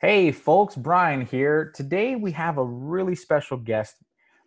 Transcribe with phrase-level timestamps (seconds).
[0.00, 1.72] Hey, folks, Brian here.
[1.74, 3.96] Today we have a really special guest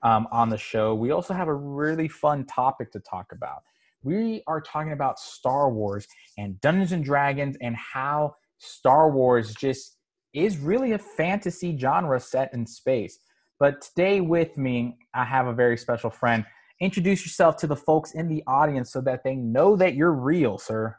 [0.01, 0.95] um, on the show.
[0.95, 3.57] We also have a really fun topic to talk about.
[4.01, 9.97] We are talking about Star Wars and Dungeons and Dragons and how Star Wars just
[10.33, 13.19] is really a fantasy genre set in space.
[13.59, 16.45] But today with me, I have a very special friend.
[16.79, 20.57] Introduce yourself to the folks in the audience so that they know that you're real,
[20.57, 20.95] sir.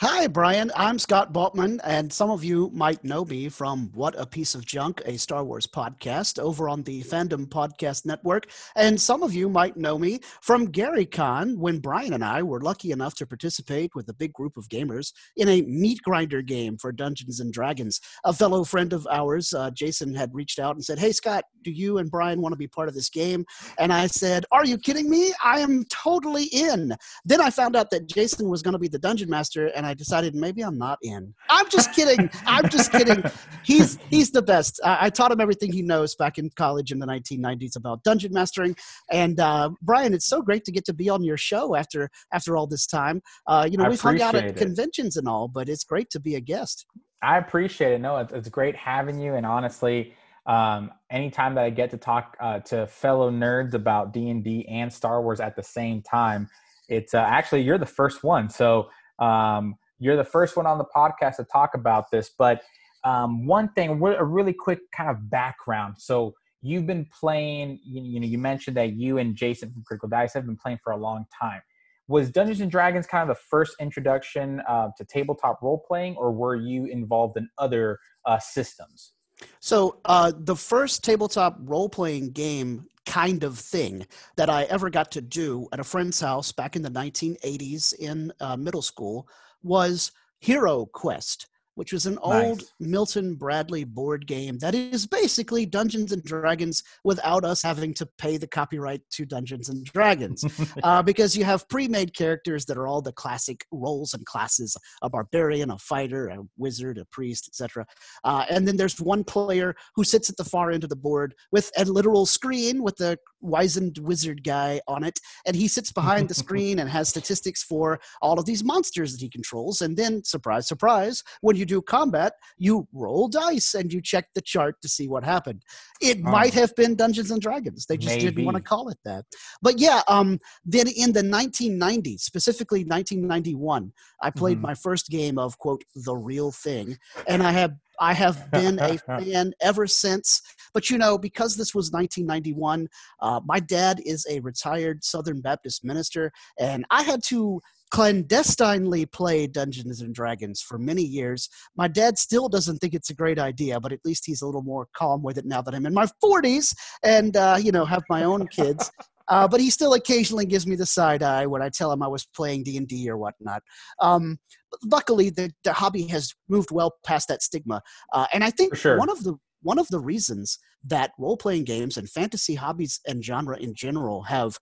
[0.00, 0.70] Hi, Brian.
[0.76, 4.64] I'm Scott Baughman, and some of you might know me from What a Piece of
[4.64, 8.46] Junk, a Star Wars podcast over on the Fandom Podcast Network.
[8.76, 12.60] And some of you might know me from Gary Con when Brian and I were
[12.60, 16.78] lucky enough to participate with a big group of gamers in a meat grinder game
[16.78, 18.00] for Dungeons and Dragons.
[18.24, 21.72] A fellow friend of ours, uh, Jason, had reached out and said, Hey, Scott, do
[21.72, 23.44] you and Brian want to be part of this game?
[23.80, 25.32] And I said, Are you kidding me?
[25.42, 26.94] I am totally in.
[27.24, 29.94] Then I found out that Jason was going to be the dungeon master and I
[29.94, 31.34] decided maybe I'm not in.
[31.50, 32.30] I'm just kidding.
[32.46, 33.22] I'm just kidding.
[33.64, 34.80] He's he's the best.
[34.84, 38.32] I, I, taught him everything he knows back in college in the 1990s about dungeon
[38.32, 38.76] mastering.
[39.10, 42.56] And uh, Brian, it's so great to get to be on your show after after
[42.56, 43.20] all this time.
[43.46, 44.56] Uh, you know, I we've hung out at it.
[44.56, 46.86] conventions and all, but it's great to be a guest.
[47.22, 48.00] I appreciate it.
[48.00, 49.34] No, it's, it's great having you.
[49.34, 50.14] And honestly,
[50.46, 54.66] um, anytime that I get to talk uh, to fellow nerds about D and D
[54.68, 56.48] and Star Wars at the same time,
[56.88, 58.48] it's uh, actually you're the first one.
[58.48, 58.88] So
[59.18, 62.30] um, you're the first one on the podcast to talk about this.
[62.36, 62.62] But
[63.04, 65.96] um, one thing, a really quick kind of background.
[65.98, 67.80] So you've been playing.
[67.84, 70.92] You, know, you mentioned that you and Jason from Critical Dice have been playing for
[70.92, 71.60] a long time.
[72.08, 76.32] Was Dungeons and Dragons kind of the first introduction uh, to tabletop role playing, or
[76.32, 79.12] were you involved in other uh, systems?
[79.60, 84.06] So uh, the first tabletop role playing game kind of thing
[84.36, 88.30] that I ever got to do at a friend's house back in the 1980s in
[88.38, 89.26] uh, middle school
[89.62, 91.46] was Hero Quest
[91.78, 92.44] which was an nice.
[92.44, 98.08] old Milton Bradley board game that is basically Dungeons and Dragons without us having to
[98.18, 100.44] pay the copyright to Dungeons and Dragons.
[100.82, 104.76] uh, because you have pre made characters that are all the classic roles and classes
[105.02, 107.86] a barbarian, a fighter, a wizard, a priest, etc.
[108.24, 111.32] Uh, and then there's one player who sits at the far end of the board
[111.52, 115.18] with a literal screen with the wizened wizard guy on it.
[115.46, 119.20] And he sits behind the screen and has statistics for all of these monsters that
[119.20, 119.82] he controls.
[119.82, 124.40] And then, surprise, surprise, when you do combat, you roll dice and you check the
[124.40, 125.62] chart to see what happened.
[126.00, 126.30] It oh.
[126.30, 127.86] might have been Dungeons and Dragons.
[127.86, 128.30] They just Maybe.
[128.30, 129.24] didn't want to call it that.
[129.62, 134.66] But yeah, um, then in the 1990s, specifically 1991, I played mm-hmm.
[134.66, 138.98] my first game of quote the real thing, and I have I have been a
[138.98, 140.42] fan ever since.
[140.74, 142.88] But you know, because this was 1991,
[143.20, 147.60] uh, my dad is a retired Southern Baptist minister, and I had to
[147.90, 151.48] clandestinely play Dungeons and Dragons for many years.
[151.76, 154.62] My dad still doesn't think it's a great idea, but at least he's a little
[154.62, 158.02] more calm with it now that I'm in my 40s and uh, you know have
[158.10, 158.90] my own kids.
[159.28, 162.08] Uh, but he still occasionally gives me the side eye when I tell him I
[162.08, 163.62] was playing D and D or whatnot.
[164.00, 164.38] Um,
[164.84, 168.98] luckily, the, the hobby has moved well past that stigma, uh, and I think sure.
[168.98, 173.24] one of the one of the reasons that role playing games and fantasy hobbies and
[173.24, 174.56] genre in general have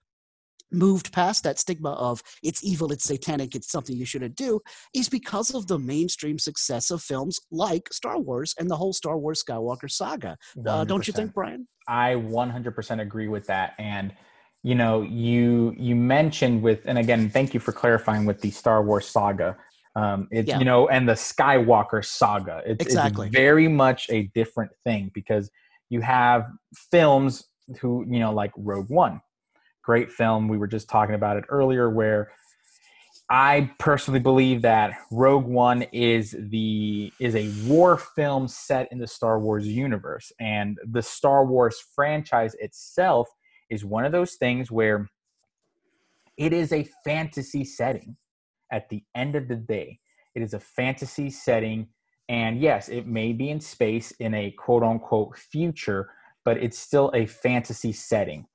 [0.72, 4.60] moved past that stigma of it's evil, it's satanic, it's something you shouldn't do,
[4.94, 9.18] is because of the mainstream success of films like Star Wars and the whole Star
[9.18, 10.36] Wars Skywalker saga.
[10.66, 11.68] Uh, don't you think, Brian?
[11.88, 13.74] I 100% agree with that.
[13.78, 14.12] And
[14.66, 18.82] you know, you you mentioned with, and again, thank you for clarifying with the Star
[18.82, 19.56] Wars saga.
[19.94, 20.58] Um, it's yeah.
[20.58, 22.62] you know, and the Skywalker saga.
[22.66, 23.28] It's, exactly.
[23.28, 25.52] it's very much a different thing because
[25.88, 26.48] you have
[26.90, 27.44] films
[27.80, 29.20] who you know, like Rogue One
[29.84, 30.48] great film.
[30.48, 32.32] We were just talking about it earlier, where
[33.30, 39.06] I personally believe that Rogue One is the is a war film set in the
[39.06, 43.28] Star Wars universe, and the Star Wars franchise itself
[43.70, 45.08] is one of those things where
[46.36, 48.16] it is a fantasy setting.
[48.72, 50.00] At the end of the day,
[50.34, 51.88] it is a fantasy setting,
[52.28, 56.10] and yes, it may be in space in a quote unquote future,
[56.44, 58.46] but it's still a fantasy setting.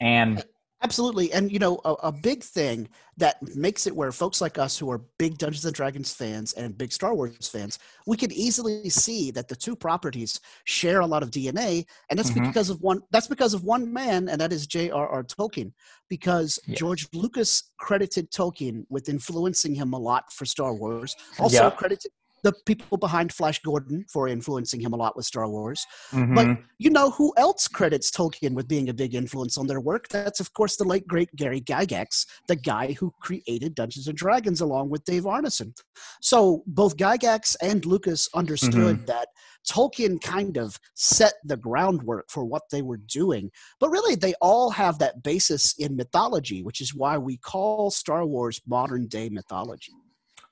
[0.00, 0.44] And
[0.84, 1.32] Absolutely.
[1.32, 4.90] And, you know, a, a, big thing that makes it where folks like us who
[4.90, 9.30] are big Dungeons and Dragons fans and big Star Wars fans, we can easily see
[9.30, 11.86] that the two properties share a lot of DNA.
[12.10, 12.46] And that's mm-hmm.
[12.46, 15.24] because of one, that's because of one man, and that is J.R.R.
[15.24, 15.72] Tolkien,
[16.10, 16.78] because yes.
[16.78, 21.70] George Lucas credited Tolkien with influencing him a lot for Star Wars, also yeah.
[21.70, 22.12] credited
[22.44, 25.84] the people behind Flash Gordon for influencing him a lot with Star Wars.
[26.12, 26.34] Mhm.
[26.34, 30.08] But you know who else credits Tolkien with being a big influence on their work?
[30.08, 34.60] That's of course the late great Gary Gygax, the guy who created Dungeons and Dragons
[34.60, 35.74] along with Dave Arneson.
[36.20, 39.28] So both Gygax and Lucas understood that
[39.66, 43.50] Tolkien kind of set the groundwork for what they were doing.
[43.80, 48.26] But really they all have that basis in mythology, which is why we call Star
[48.26, 49.94] Wars modern day mythology.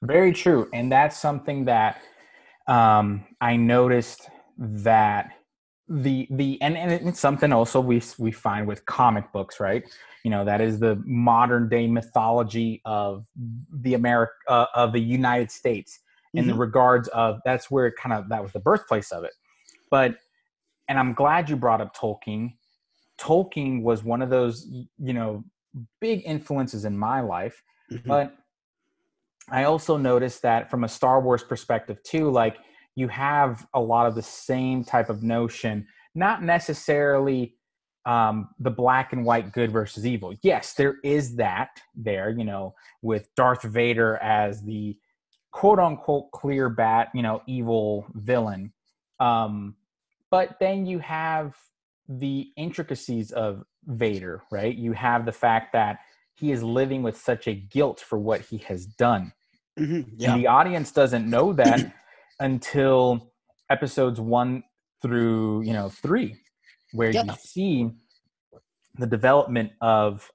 [0.03, 2.03] Very true, and that's something that
[2.67, 4.29] um, I noticed
[4.59, 5.31] that
[5.89, 9.85] the the and, and it's something also we we find with comic books, right?
[10.25, 13.25] You know, that is the modern day mythology of
[13.73, 16.01] the America uh, of the United States
[16.35, 19.33] in the regards of that's where it kind of that was the birthplace of it.
[19.91, 20.17] But
[20.89, 22.55] and I'm glad you brought up Tolkien.
[23.19, 24.67] Tolkien was one of those
[24.99, 25.45] you know
[26.01, 28.07] big influences in my life Mhm.
[28.07, 28.37] but
[29.51, 32.59] I also noticed that from a Star Wars perspective too, like
[32.95, 37.57] you have a lot of the same type of notion, not necessarily
[38.05, 40.35] um, the black and white good versus evil.
[40.43, 44.97] Yes, there is that there, you know, with Darth Vader as the
[45.53, 48.73] quote unquote clear bat, you know, evil villain.
[49.21, 49.77] Um,
[50.31, 51.55] but then you have
[52.09, 54.75] the intricacies of Vader, right?
[54.75, 55.99] You have the fact that
[56.35, 59.33] he is living with such a guilt for what he has done.
[59.79, 60.15] Mhm.
[60.17, 60.33] Yeah.
[60.35, 61.93] And the audience doesn't know that
[62.41, 63.33] until
[63.71, 64.65] episodes one
[65.01, 66.37] through, you know, three,
[66.93, 67.91] where you see
[68.99, 70.31] the development of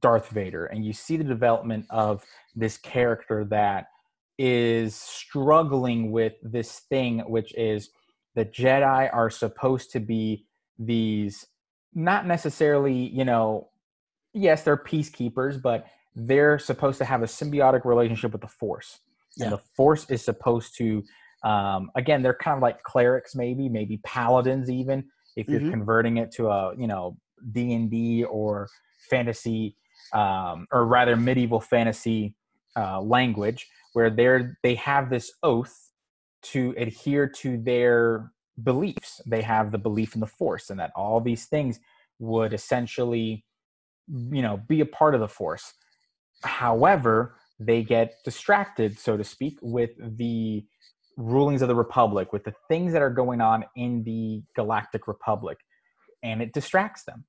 [0.00, 3.86] Darth Vader and you see the development of this character that
[4.38, 7.90] is struggling with this thing, which is
[8.34, 10.46] the Jedi are supposed to be
[10.78, 11.46] these
[11.94, 13.70] not necessarily, you know,
[14.36, 19.00] yes, they're peacekeepers, but they're supposed to have a symbiotic relationship with the Force.
[19.40, 21.02] And the Force is supposed to,
[21.42, 25.04] um, again, they're kind of like clerics, maybe, maybe paladins, even
[25.36, 25.70] if you're Mhm.
[25.70, 27.18] converting it to a, you know,
[27.52, 28.68] D and D or
[29.10, 29.76] fantasy,
[30.14, 32.34] um, or rather medieval fantasy
[32.76, 35.92] uh, language, where they're they have this oath
[36.42, 39.20] to adhere to their beliefs.
[39.26, 41.78] They have the belief in the Force, and that all these things
[42.18, 43.44] would essentially
[44.08, 45.72] you know be a part of the force.
[46.42, 50.64] However they get distracted so to speak with the
[51.16, 55.56] rulings of the republic with the things that are going on in the galactic republic
[56.22, 57.24] and it distracts them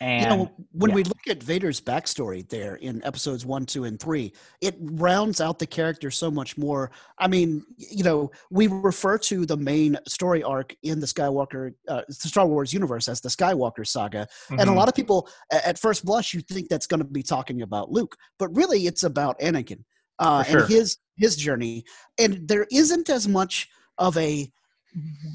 [0.00, 0.94] and you know, when yeah.
[0.96, 5.58] we look at Vader's backstory there in episodes one, two, and three, it rounds out
[5.58, 6.90] the character so much more.
[7.18, 12.02] I mean, you know, we refer to the main story arc in the Skywalker, uh,
[12.08, 14.76] the Star Wars universe as the Skywalker saga, and a Mhm.
[14.76, 18.16] lot of people, at first blush, you think that's going to be talking about Luke,
[18.38, 19.84] but really, it's about Anakin
[20.18, 20.60] uh, sure.
[20.60, 21.84] and his his journey.
[22.18, 24.50] And there isn't as much of a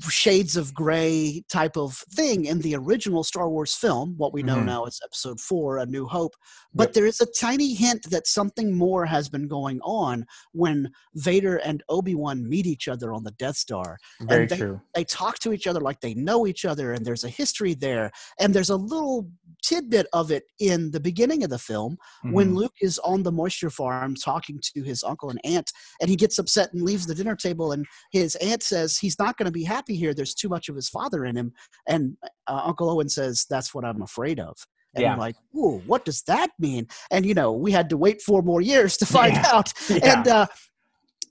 [0.09, 4.57] shades of gray type of thing in the original Star Wars film, what we know
[4.57, 4.65] Mhm.
[4.65, 6.35] now is episode four, A New Hope.
[6.73, 6.93] But Yep.
[6.93, 11.83] there is a tiny hint that something more has been going on when Vader and
[11.89, 13.97] Obi Wan meet each other on the Death Star.
[14.21, 17.23] very they- true They talk to each other like they know each other, and there's
[17.23, 18.11] a history there.
[18.39, 19.29] And there's a little
[19.63, 22.55] tidbit of it in the beginning of the film when Mhm.
[22.55, 26.37] Luke is on the moisture farm talking to his uncle and aunt, and he gets
[26.39, 29.63] upset and leaves the dinner table, and his aunt says he's not going to be
[29.63, 30.13] happy here.
[30.13, 31.53] There's too much of his father in him,
[31.87, 32.17] and
[32.47, 34.55] uh, Uncle Owen says that's what I'm afraid of.
[34.95, 35.13] And Yeah.
[35.13, 36.87] I'm like, ooh, what does that mean?
[37.11, 39.45] And you know, we had to wait four more years to find Yeah.
[39.53, 39.73] out.
[39.89, 40.17] Yeah.
[40.17, 40.45] And uh,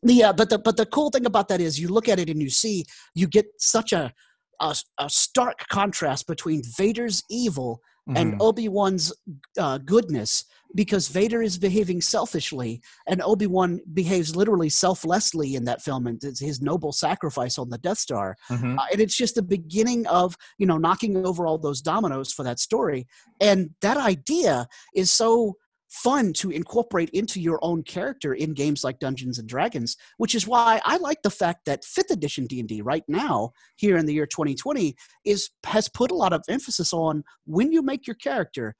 [0.02, 2.28] the uh, but the but the cool thing about that is you look at it
[2.30, 2.84] and you see
[3.14, 4.12] you get such a
[4.60, 7.80] a, a stark contrast between Vader's evil
[8.16, 8.36] and Mhm.
[8.40, 9.12] Obi Wan's
[9.58, 15.82] uh, goodness because Vader is behaving selfishly and Obi Wan behaves literally selflessly in that
[15.82, 18.36] film and his noble sacrifice on the Death Star.
[18.50, 18.78] Mhm.
[18.78, 22.42] Uh, and it's just the beginning of you know knocking over all those dominoes for
[22.42, 23.06] that story.
[23.40, 25.56] And that idea is so
[25.88, 30.46] fun to incorporate into your own character in games like Dungeons and Dragons, which is
[30.46, 34.26] why I like the fact that 5th edition D&D right now here in the year
[34.26, 34.94] 2020
[35.24, 38.76] is has put a lot of emphasis on when you make your character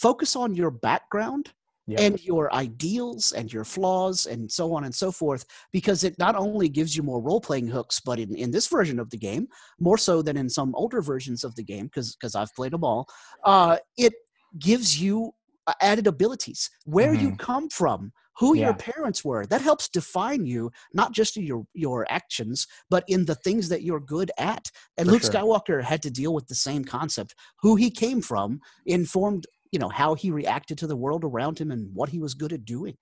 [0.00, 1.52] focus on your background
[1.88, 2.00] Yep.
[2.00, 6.36] and your ideals and your flaws and so on and so forth because it not
[6.36, 9.48] only gives you more role-playing hooks but in, in this version of the game
[9.80, 12.84] more so than in some older versions of the game because because i've played them
[12.84, 13.08] all
[13.42, 14.12] uh, it
[14.60, 15.32] gives you
[15.66, 16.70] uh, added abilities.
[16.86, 21.44] Where you come from who your parents were that helps define you not just in
[21.44, 24.70] your your actions but in the things that you're good at.
[24.96, 25.30] And For luke sure.
[25.30, 27.34] skywalker had to deal with the same concept.
[27.60, 31.70] Who he came from informed you know how he reacted to the world around him
[31.70, 32.96] and what he was good at doing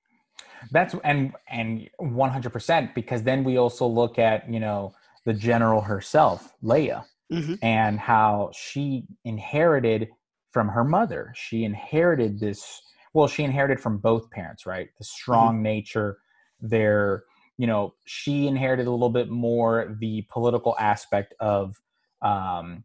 [0.70, 4.94] That's and and one hundred percent because then we also look at you know
[5.26, 7.58] the general herself, Leia, Mhm.
[7.62, 10.08] and how she inherited
[10.50, 11.32] from her mother.
[11.34, 12.82] She inherited this.
[13.12, 14.88] Well, she inherited from both parents, right?
[14.98, 16.18] The strong nature,
[16.60, 17.24] their
[17.58, 21.76] you know, she inherited a little bit more the political aspect of
[22.22, 22.84] um,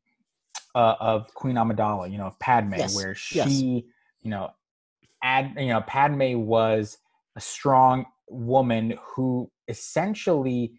[0.76, 3.50] uh, of Queen Amidala, you know, of Padme, Yes, where she, yes.
[3.60, 4.50] you know,
[5.24, 6.98] ad, you know, Padme was
[7.36, 10.74] a strong woman who essentially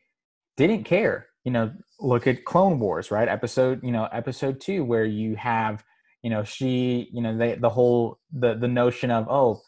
[0.56, 1.26] didn't care.
[1.44, 3.28] You know, look at Clone Wars, right?
[3.28, 5.84] Episode, you know, episode two, where you have,
[6.22, 9.60] you know, she, you know, they, the whole the the notion of oh,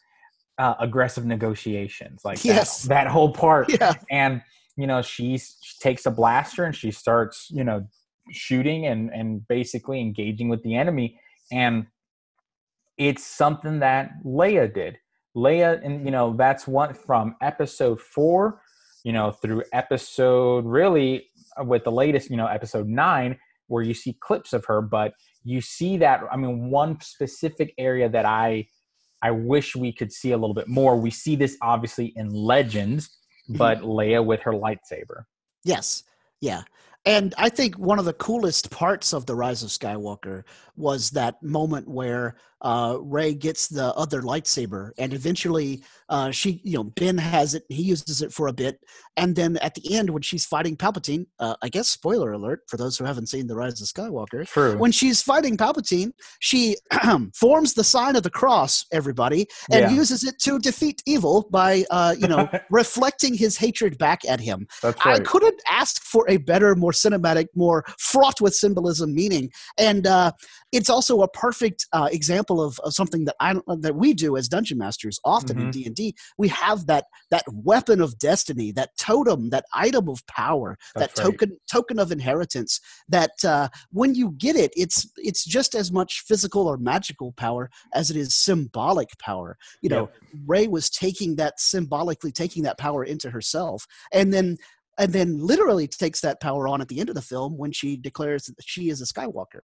[0.57, 2.83] uh, aggressive negotiations, like Yes.
[2.83, 3.93] that, that whole part, Yeah.
[4.11, 4.41] and
[4.75, 7.85] you know, she's, she takes a blaster and she starts, you know,
[8.31, 11.19] shooting and and basically engaging with the enemy,
[11.51, 11.87] and
[12.97, 14.97] it's something that Leia did.
[15.35, 18.61] Leia, and you know, that's one from episode four,
[19.03, 23.93] you know, through episode really uh, with the latest, you know, episode nine, where you
[23.93, 26.21] see clips of her, but you see that.
[26.31, 28.67] I mean, one specific area that I
[29.21, 30.97] I wish we could see a little bit more.
[30.97, 33.09] We see this obviously in Legends,
[33.49, 35.23] but Leia with her lightsaber.
[35.63, 36.03] Yes.
[36.41, 36.63] Yeah.
[37.05, 40.43] And I think one of the coolest parts of the Rise of Skywalker
[40.75, 46.77] was that moment where uh, Rey gets the other lightsaber, and eventually uh, she, you
[46.77, 47.63] know, Ben has it.
[47.69, 48.79] He uses it for a bit,
[49.17, 52.77] and then at the end, when she's fighting Palpatine, uh, I guess spoiler alert for
[52.77, 54.77] those who haven't seen the Rise of Skywalker, True.
[54.77, 56.75] when she's fighting Palpatine, she
[57.35, 59.91] forms the sign of the cross, everybody, and Yeah.
[59.91, 64.67] uses it to defeat evil by, uh, you know, reflecting his hatred back at him.
[64.81, 70.07] That's I couldn't ask for a better, more cinematic, more fraught with symbolism meaning, and
[70.07, 70.31] uh,
[70.71, 74.47] it's also a perfect uh, example of, of something that I that we do as
[74.47, 75.71] dungeon masters often in Mhm.
[75.71, 76.15] D and D.
[76.37, 81.23] We have that that weapon of destiny, that totem, that item of power, That's that
[81.23, 81.31] right.
[81.31, 82.79] token token of inheritance.
[83.07, 87.69] That uh, when you get it, it's it's just as much physical or magical power
[87.93, 89.57] as it is symbolic power.
[89.81, 90.09] You know,
[90.45, 94.57] Rey was taking that symbolically taking that power into herself, and then
[94.99, 97.95] and then literally takes that power on at the end of the film when she
[97.95, 99.61] declares that she is a Skywalker,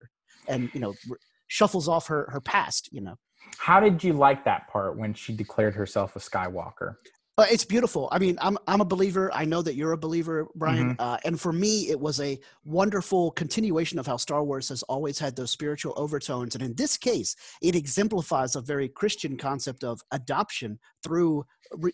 [0.47, 2.89] and you know r- shuffles off her her past.
[2.91, 3.15] You know,
[3.57, 6.95] How did you like that part when she declared herself a Skywalker?
[7.37, 8.07] Uh, it's beautiful.
[8.13, 9.29] I mean, I'm I'm a believer.
[9.33, 10.91] I know that you're a believer, Brian.
[10.91, 11.01] Mm-hmm.
[11.01, 15.19] Uh, and for me, it was a wonderful continuation of how Star Wars has always
[15.19, 16.55] had those spiritual overtones.
[16.55, 21.33] And in this case, it exemplifies a very Christian concept of adoption through,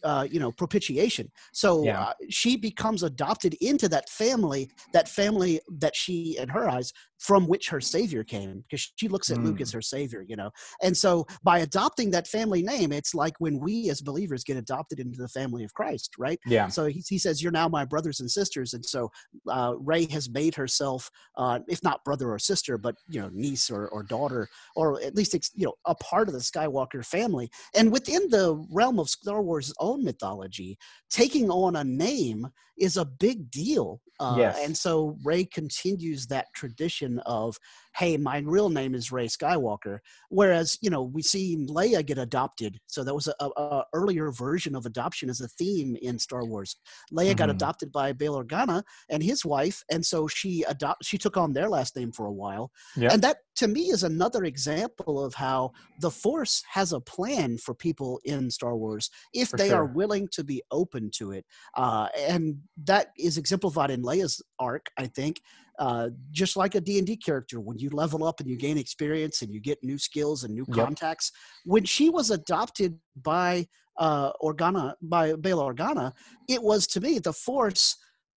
[0.03, 1.27] uh, you know, propitiation.
[1.53, 2.01] So Yeah.
[2.05, 4.63] uh, she becomes adopted into that family,
[4.93, 9.29] that family that she, in her eyes, from which her savior came, because she looks
[9.29, 9.61] at Luke Mm.
[9.61, 10.23] as her savior.
[10.31, 10.49] You know,
[10.85, 14.99] and so by adopting that family name, it's like when we as believers get adopted
[14.99, 16.39] into the family of Christ, right?
[16.45, 16.67] Yeah.
[16.69, 18.73] So he, he says, You're now my brothers and sisters.
[18.73, 19.09] And so
[19.49, 23.69] uh, Rey has made herself, uh, if not brother or sister, but, you know, niece
[23.69, 27.49] or, or daughter, or at least, you know, a part of the Skywalker family.
[27.75, 30.77] And within the realm of Star Wars' own mythology,
[31.09, 33.99] taking on a name is a big deal.
[34.19, 34.59] Uh, Yes.
[34.63, 37.57] And so Rey continues that tradition of,
[37.95, 39.99] hey, my real name is Rey Skywalker.
[40.29, 42.79] Whereas, you know, we see Leia get adopted.
[42.87, 46.77] So that was a, a, earlier version of adoption as a theme in Star Wars.
[47.11, 47.53] Leia got Mhm.
[47.55, 51.69] adopted by Bail Organa and his wife, and so she adopt she took on their
[51.69, 52.71] last name for a while.
[52.95, 53.13] Yep.
[53.13, 57.73] And that to me is another example of how the Force has a plan for
[57.75, 61.45] people in Star Wars if For they are willing to be open to it.
[61.75, 65.41] Uh, and that is exemplified in Leia's arc, I think.
[65.81, 66.09] Uh,
[66.41, 69.59] just like a D&D character, when you level up and you gain experience and you
[69.59, 70.85] get new skills and new Yep.
[70.85, 71.31] contacts,
[71.65, 73.65] when she was adopted by
[73.97, 76.13] uh, Organa, by Bail Organa,
[76.47, 77.85] it was to me the Force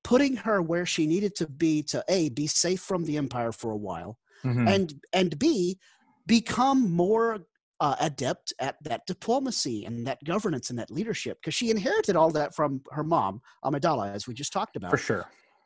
[0.05, 3.71] putting her where she needed to be to a be safe from the Empire for
[3.73, 4.67] a while, Mhm.
[4.75, 5.79] and and b
[6.27, 7.29] become more
[7.81, 12.31] uh, adept at that diplomacy and that governance and that leadership because she inherited all
[12.31, 13.35] that from her mom
[13.67, 14.91] Amidala, as we just talked about.
[14.91, 15.25] For sure.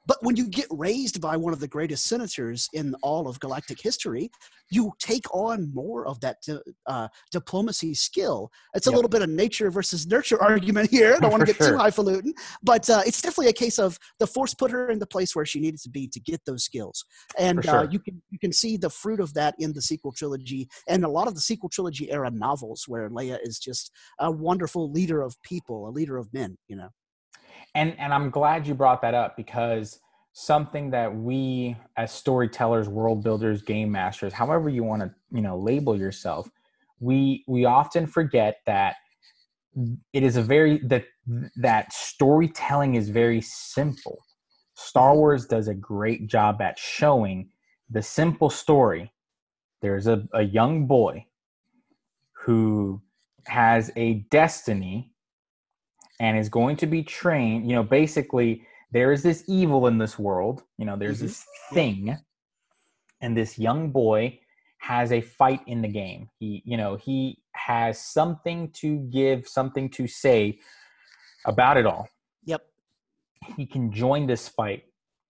[0.08, 3.78] But when you get raised by one of the greatest senators in all of galactic
[3.80, 4.30] history,
[4.70, 8.50] you take on more of that di- uh, diplomacy skill.
[8.74, 8.96] It's a Yep.
[8.96, 11.14] little bit of nature versus nurture argument here.
[11.14, 11.72] I don't want to get sure.
[11.72, 15.06] too highfalutin, but uh, it's definitely a case of the force put her in the
[15.06, 17.04] place where she needed to be to get those skills,
[17.38, 20.12] and For uh, you can you can see the fruit of that in the sequel
[20.12, 24.30] trilogy and a lot of the sequel trilogy era novels, where Leia is just a
[24.30, 26.56] wonderful leader of people, a leader of men.
[26.68, 26.88] You know.
[27.78, 30.00] And and i'm glad you brought that up because
[30.32, 35.58] something that we as storytellers world builders game masters however you want to you know
[35.58, 36.48] label yourself
[37.00, 38.96] we we often forget that
[40.12, 41.04] it is a very that
[41.56, 44.18] that storytelling is very simple.
[44.74, 47.50] Star Wars does a great job at showing
[47.90, 49.12] the simple story.
[49.82, 51.26] There's a, a young boy
[52.44, 53.02] who
[53.46, 55.12] has a destiny
[56.20, 57.68] and is going to be trained.
[57.68, 60.62] You know, basically, there is this evil in this world.
[60.78, 61.26] You know, there's mm-hmm.
[61.26, 62.18] this thing,
[63.20, 64.40] and this young boy
[64.78, 66.30] has a fight in the game.
[66.38, 70.60] He, you know, he has something to give, something to say
[71.44, 72.08] about it all.
[72.44, 72.62] Yep.
[73.56, 74.84] He can join this fight,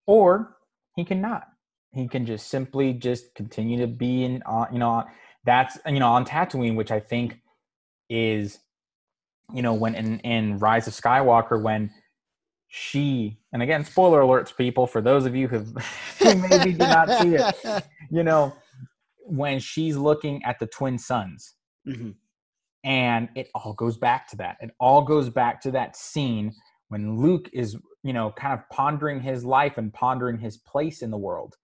[0.07, 0.57] or
[0.97, 1.49] he cannot.
[1.93, 5.05] He can just simply just continue to be in, uh, you know,
[5.45, 7.41] that's you know on Tatooine, which I think
[8.11, 8.59] is,
[9.53, 11.91] you know, when in in Rise of Skywalker when
[12.69, 15.65] she and again spoiler alerts people for those of you who
[16.25, 18.55] maybe did not see it you know
[19.25, 21.55] when she's looking at the twin suns.
[21.87, 22.11] Mm-hmm.
[22.85, 24.59] and it all goes back to that.
[24.61, 26.53] It all goes back to that scene
[26.89, 31.11] when luke is you know kind of pondering his life and pondering his place in
[31.11, 31.57] the world.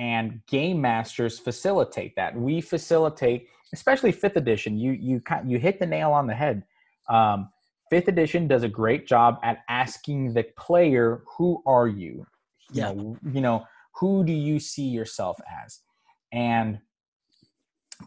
[0.00, 2.36] And game masters facilitate that.
[2.36, 6.64] We facilitate especially fifth edition you you you hit the nail on the head
[7.08, 7.48] um,
[7.90, 12.26] fifth edition does a great job at asking the player who are you
[12.72, 12.92] you yeah.
[12.92, 15.80] know you know who do you see yourself as
[16.32, 16.78] and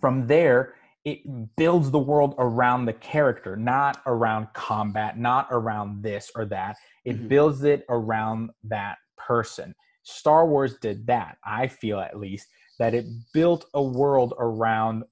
[0.02, 0.76] from there
[1.06, 1.20] it
[1.56, 6.76] builds the world around the character not around combat not around this or that
[7.06, 7.28] it mm-hmm.
[7.28, 9.74] builds it around that person
[10.04, 12.48] star wars did that i feel at least
[12.80, 15.04] that it built a world around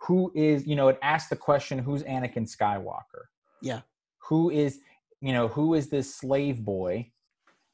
[0.00, 3.26] who is you know it asks the question who's anakin skywalker?
[3.62, 3.80] Yeah.
[4.28, 4.80] Who is
[5.20, 7.10] you know who is this slave boy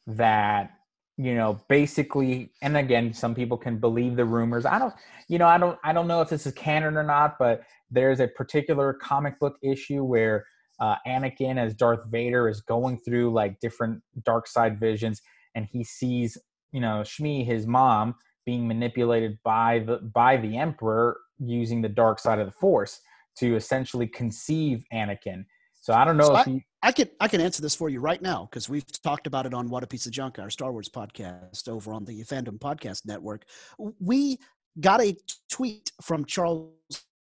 [0.07, 0.71] that
[1.16, 4.66] you know basically and again some people can believe the rumors.
[4.66, 4.95] I don't
[5.28, 8.21] you know i don't i don't know if this is canon or not but there's
[8.21, 10.45] a particular comic book issue where
[10.81, 15.23] uh, anakin as darth vader is going through like different dark side visions
[15.54, 16.37] and he sees
[16.73, 18.14] you know shmi his mom
[18.45, 23.00] being manipulated by the by the emperor using the dark side of the force
[23.38, 25.45] to essentially conceive anakin
[25.85, 26.61] so I don't know so if I, you.
[26.83, 29.53] I can I can answer this for you right now because we've talked about it
[29.53, 33.03] on What a Piece of Junk, our Star Wars podcast over on the Fandom Podcast
[33.05, 33.45] Network.
[34.00, 34.38] We
[34.81, 35.14] got a
[35.50, 36.71] tweet from Charles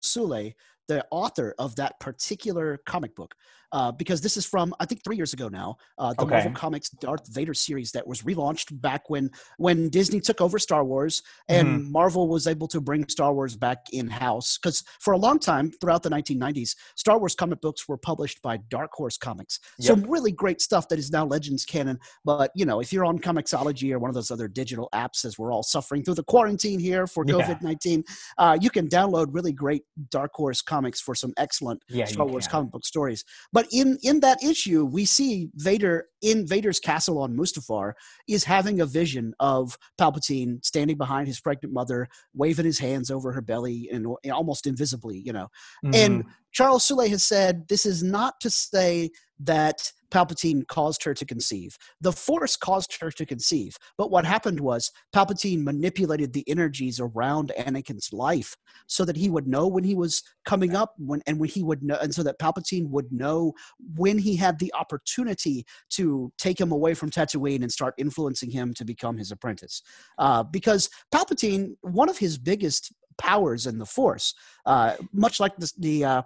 [0.03, 0.53] Soule,
[0.89, 3.35] the author of that particular comic book,
[3.75, 5.77] uh, because this is from I think three years ago now.
[5.99, 6.37] Uh, the okay.
[6.37, 10.85] Marvel Comics Darth Vader series that was relaunched back when when Disney took over Star
[10.85, 11.93] Wars and mm-hmm.
[11.93, 14.59] Marvel was able to bring Star Wars back in house.
[14.59, 18.59] Because for a long time throughout the 1990s, Star Wars comic books were published by
[18.69, 19.59] Dark Horse Comics.
[19.81, 19.89] Yep.
[19.89, 21.99] Some really great stuff that is now Legends canon.
[22.25, 25.37] But you know, if you're on Comixology or one of those other digital apps, as
[25.37, 28.15] we're all suffering through the quarantine here for COVID 19, yeah.
[28.39, 32.47] uh, you can download really great Dark Horse comics for some excellent yeah, Star Wars
[32.47, 33.25] comic book stories.
[33.53, 37.95] But but in in that issue, we see Vader in Vader's castle on Mustafar
[38.29, 43.33] is having a vision of Palpatine standing behind his pregnant mother, waving his hands over
[43.33, 45.49] her belly and almost invisibly, you know.
[45.85, 45.95] Mm-hmm.
[45.95, 51.25] And Charles Soule has said this is not to say that Palpatine caused her to
[51.25, 51.77] conceive.
[52.01, 53.77] The Force caused her to conceive.
[53.99, 59.49] But what happened was Palpatine manipulated the energies around Anakin's life so that he would
[59.49, 62.39] know when he was coming up when and when he would know and so that
[62.39, 63.53] Palpatine would know
[63.97, 68.73] when he had the opportunity to take him away from Tatooine and start influencing him
[68.75, 69.83] to become his apprentice.
[70.19, 74.35] Uh, because Palpatine, one of his biggest powers in the Force,
[74.67, 76.23] uh, much like the, the uh,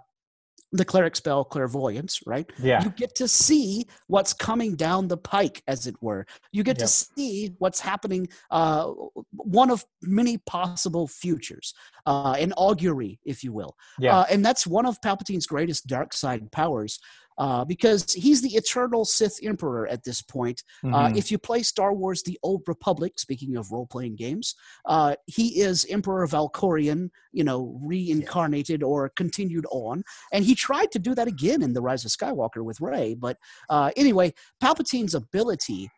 [0.73, 2.51] the cleric spell clairvoyance, right?
[2.59, 2.83] Yeah.
[2.83, 6.27] You get to see what's coming down the pike, as it were.
[6.53, 6.87] You get yep.
[6.87, 8.93] to see what's happening, uh,
[9.33, 11.75] one of many possible futures,
[12.07, 13.77] uh, an augury, if you will.
[13.99, 14.19] Yeah.
[14.19, 16.99] Uh, and that's one of Palpatine's greatest dark side powers
[17.39, 20.63] uh, because he's the eternal Sith Emperor at this point.
[20.85, 20.95] Uh, mm-hmm.
[20.95, 24.55] Uh, if you play Star Wars: The Old Republic, speaking of role-playing games,
[24.87, 30.99] uh, he is Emperor Valkorion, you know, reincarnated or continued on, and he tried to
[30.99, 33.15] do that again in The Rise of Skywalker with Rey.
[33.15, 33.37] But
[33.71, 35.91] uh, anyway, Palpatine's ability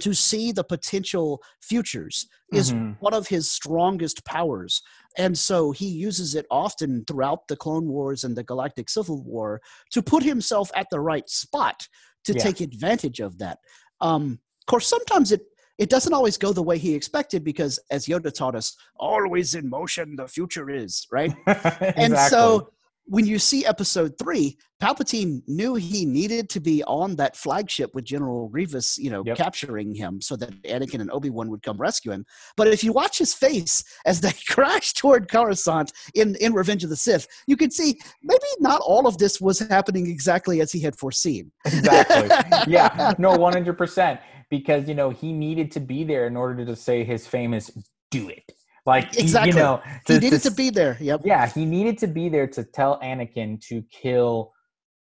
[0.00, 2.92] to see the potential futures is mm-hmm.
[3.00, 4.82] one of his strongest powers.
[5.18, 9.60] And so he uses it often throughout the Clone Wars and the Galactic Civil War
[9.92, 11.88] to put himself at the right spot
[12.24, 12.42] to yeah.
[12.42, 13.58] take advantage of that.
[14.00, 15.42] Um, of course, sometimes it
[15.78, 19.68] it doesn't always go the way he expected because, as Yoda taught us, always in
[19.68, 21.34] motion the future is, right?
[21.46, 21.92] exactly.
[21.96, 22.70] And so
[23.06, 28.04] when you see episode three, Palpatine knew he needed to be on that flagship with
[28.04, 29.36] General Grievous, you know, Yep.
[29.36, 32.26] capturing him so that Anakin and Obi Wan would come rescue him.
[32.56, 36.90] But if you watch his face as they crash toward Coruscant in, in Revenge of
[36.90, 40.80] the Sith, you can see maybe not all of this was happening exactly as he
[40.80, 41.50] had foreseen.
[41.64, 42.28] exactly.
[42.72, 44.20] yeah, no, one hundred percent.
[44.50, 47.70] Because you know he needed to be there in order to say his famous
[48.10, 48.52] "Do it."
[48.86, 49.50] Like Exactly.
[49.52, 50.96] you know, he needed to be there.
[51.00, 51.22] Yep.
[51.24, 54.52] Yeah, he needed to be there to tell Anakin to kill,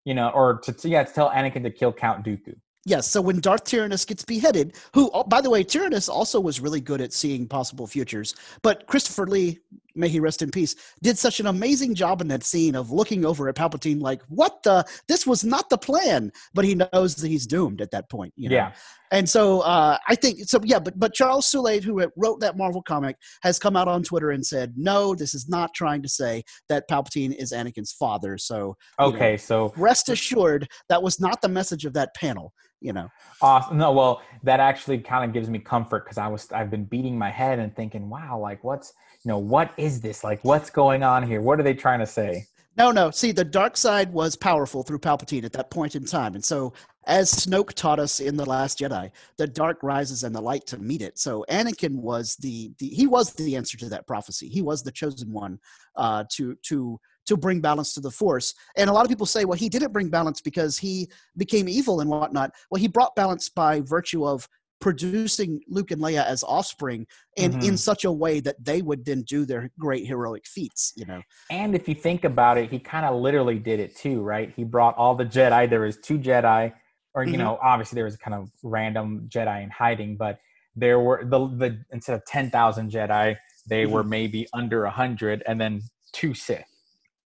[0.05, 2.55] you know, or to to- yeah to tell Anakin to kill Count Dooku.
[2.85, 3.07] Yes.
[3.07, 6.81] So when Darth Tyrannus gets beheaded, who, oh, by the way, Tyrannus also was really
[6.81, 9.59] good at seeing possible futures, but Christopher Lee,
[9.95, 13.25] may he rest in peace, did such an amazing job in that scene of looking
[13.25, 14.85] over at Palpatine like, "What the?
[15.07, 18.33] This was not the plan." But he knows that he's doomed at that point.
[18.35, 18.55] You know?
[18.55, 18.71] Yeah,
[19.11, 20.59] And so uh, I think so.
[20.63, 24.31] Yeah, but but Charles Soule, who wrote that Marvel comic, has come out on Twitter
[24.31, 28.75] and said, "No, this is not trying to say that Palpatine is Anakin's father." So
[28.99, 32.53] you know, okay, so rest assured, that was not the message of that panel.
[32.79, 33.09] You know.
[33.41, 33.77] Awesome.
[33.77, 37.17] No, well, that actually kind of gives me comfort because I was I've been beating
[37.17, 40.23] my head and thinking, wow, like what's you know what is this?
[40.23, 41.41] Like what's going on here?
[41.41, 42.45] What are they trying to say?
[42.77, 43.11] No, no.
[43.11, 46.35] See, the dark side was powerful through Palpatine at that point in time.
[46.35, 46.73] And so,
[47.05, 50.77] as Snoke taught us in The Last Jedi, the dark rises and the light to
[50.77, 51.19] meet it.
[51.19, 54.47] So, Anakin was the, the he was the answer to that prophecy.
[54.47, 55.59] He was the chosen one
[55.97, 58.53] uh, to, to, to bring balance to the Force.
[58.77, 61.99] And a lot of people say, well, he didn't bring balance because he became evil
[61.99, 62.51] and whatnot.
[62.69, 64.47] Well, he brought balance by virtue of
[64.81, 67.77] producing Luke and Leia as offspring and in Mhm.
[67.77, 71.21] such a way that they would then do their great heroic feats, you know.
[71.49, 74.51] And if you think about it, he kind of literally did it too, right?
[74.55, 75.69] He brought all the Jedi.
[75.69, 76.73] There was two Jedi,
[77.13, 77.37] or you Mhm.
[77.37, 80.39] know, obviously there was kind of random Jedi in hiding, but
[80.75, 85.43] there were the the instead of ten thousand Jedi, they were maybe under a hundred,
[85.45, 86.65] and then two Sith.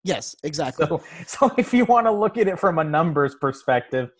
[0.03, 0.87] Yes, exactly.
[0.87, 4.11] So, so if you want to look at it from a numbers perspective,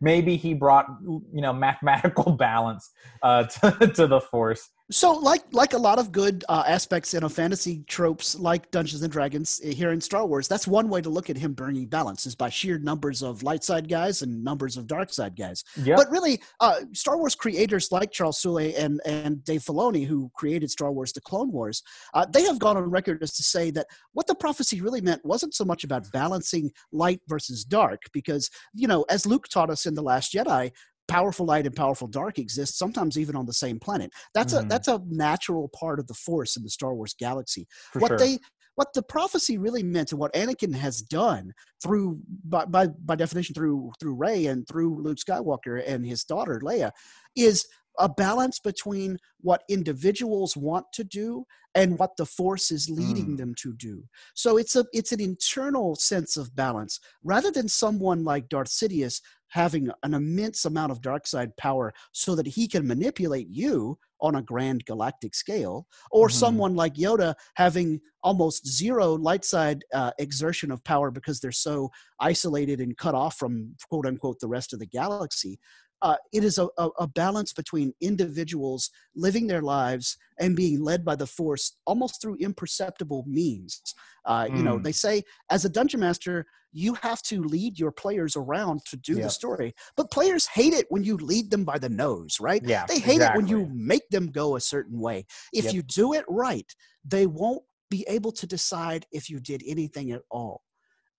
[0.00, 2.90] maybe he brought you know mathematical balance
[3.22, 4.68] uh, to, to the force.
[4.90, 9.02] So, like like a lot of good uh, aspects in a fantasy tropes like Dungeons
[9.02, 11.86] and Dragons uh, here in Star Wars, that's one way to look at him bringing
[11.86, 15.64] balance is by sheer numbers of light side guys and numbers of dark side guys.
[15.82, 15.96] Yep.
[15.96, 20.70] But really, uh, Star Wars creators like Charles Soule and and Dave Filoni, who created
[20.70, 23.86] Star Wars: The Clone Wars, uh, they have gone on record as to say that
[24.12, 28.86] what the prophecy really meant wasn't so much about balancing light versus dark, because you
[28.86, 30.72] know, as Luke taught us in the Last Jedi.
[31.08, 34.10] Powerful light and powerful dark exist sometimes even on the same planet.
[34.32, 34.68] That's a Mhm.
[34.68, 38.18] that's a natural part of the Force in the Star Wars galaxy for what sure.
[38.18, 38.38] they
[38.76, 43.54] what the prophecy really meant and what Anakin has done through by, by by definition
[43.54, 46.90] through through Rey and through Luke Skywalker and his daughter Leia
[47.36, 47.66] is
[47.98, 51.44] a balance between what individuals want to do
[51.76, 53.36] and what the force is leading Mm.
[53.38, 54.04] them to do.
[54.34, 59.20] So it's a it's an internal sense of balance rather than someone like Darth Sidious
[59.48, 64.34] having an immense amount of dark side power so that he can manipulate you on
[64.36, 66.32] a grand galactic scale or Mhm.
[66.32, 71.90] someone like Yoda having almost zero light side uh, exertion of power because they're so
[72.20, 75.58] isolated and cut off from quote unquote the rest of the galaxy.
[76.04, 81.16] Uh, it is a, a, balance between individuals living their lives and being led by
[81.16, 83.80] the force almost through imperceptible means.
[84.26, 84.82] Uh, You know, Mm.
[84.84, 89.14] they say as a dungeon master, you have to lead your players around to do
[89.14, 89.22] Yep.
[89.22, 92.62] the story, but players hate it when you lead them by the nose, right?
[92.66, 95.24] yeah, They hate it when you make them go a certain way.
[95.54, 95.74] If Yep.
[95.74, 96.70] you do it right,
[97.02, 100.64] they won't be able to decide if you did anything at all.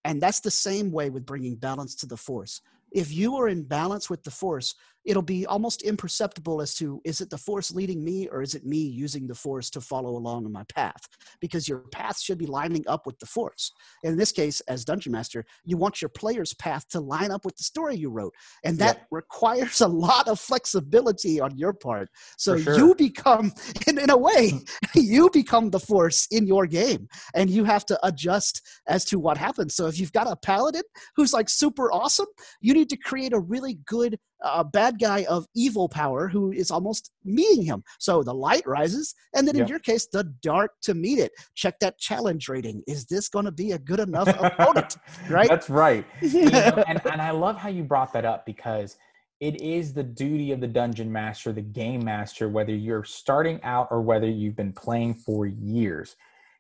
[0.04, 2.62] And that's the same way with bringing balance to the force.
[2.92, 7.22] If you are in balance with the force, it'll be almost imperceptible as to is
[7.22, 10.46] it the force leading me or is it me using the force to follow along
[10.46, 11.08] on my path?
[11.40, 13.72] Because your path should be lining up with the force.
[14.04, 17.46] And in this case, as Dungeon Master, you want your player's path to line up
[17.46, 18.34] with the story you wrote.
[18.64, 19.08] And that Yep.
[19.12, 22.10] requires a lot of flexibility on your part.
[22.38, 22.78] So sure.
[22.78, 23.52] you become,
[23.88, 24.54] in, in a way,
[24.96, 29.38] you become the force in your game and you have to adjust as to what
[29.38, 29.76] happens.
[29.76, 30.84] So if you've got a paladin
[31.16, 32.28] who's like super awesome,
[32.62, 36.72] you need to create a really good uh, bad guy of evil power who is
[36.72, 37.84] almost meeting him.
[38.00, 41.32] So the light rises, and then in your case, the dark to meet it.
[41.56, 42.84] Check that challenge rating.
[42.88, 44.98] Is this going to be a good enough opponent?
[45.30, 45.50] Right?
[45.50, 46.06] That's right.
[46.22, 48.98] You know, and, and I love how you brought that up because
[49.40, 53.88] it is the duty of the dungeon master, the game master, whether you're starting out
[53.92, 56.16] or whether you've been playing for years.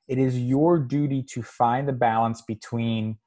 [0.08, 3.18] It is your duty to find the balance between,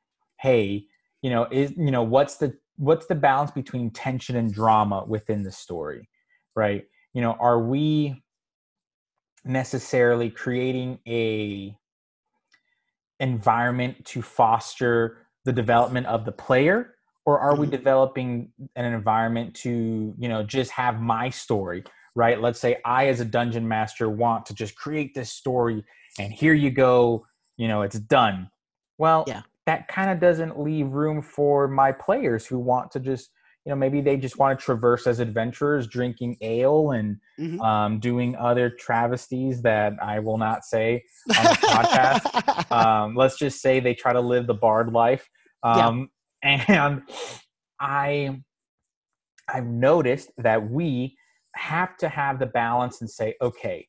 [0.41, 0.87] hey,
[1.23, 5.43] you know, is you know, what's the what's the balance between tension and drama within
[5.43, 6.09] the story,
[6.57, 6.85] right?
[7.13, 8.23] You know, are we
[9.45, 11.77] necessarily creating a
[13.21, 16.95] environment to foster the development of the player
[17.27, 17.71] or are we Mhm.
[17.71, 21.83] developing an environment to you know just have my story
[22.15, 25.85] right let's say i as a dungeon master want to just create this story
[26.19, 28.49] and here you go you know it's done
[28.99, 29.43] well Yeah.
[29.69, 33.29] That kind of doesn't leave room for my players who want to just
[33.67, 37.61] you know maybe they just want to traverse as adventurers drinking ale and Mhm.
[37.61, 41.03] um, doing other travesties that i will not say
[41.37, 42.73] on the podcast.
[42.73, 45.29] Um, let's just say they try to live the bard life.
[45.63, 46.09] Um,
[46.43, 47.03] and
[47.81, 48.41] i
[49.53, 51.17] i've noticed that we
[51.57, 53.87] have to have the balance and say okay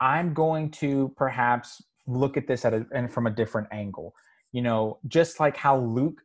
[0.00, 4.12] i'm going to perhaps look at this at a, and from a different angle
[4.54, 6.22] you know just like how luke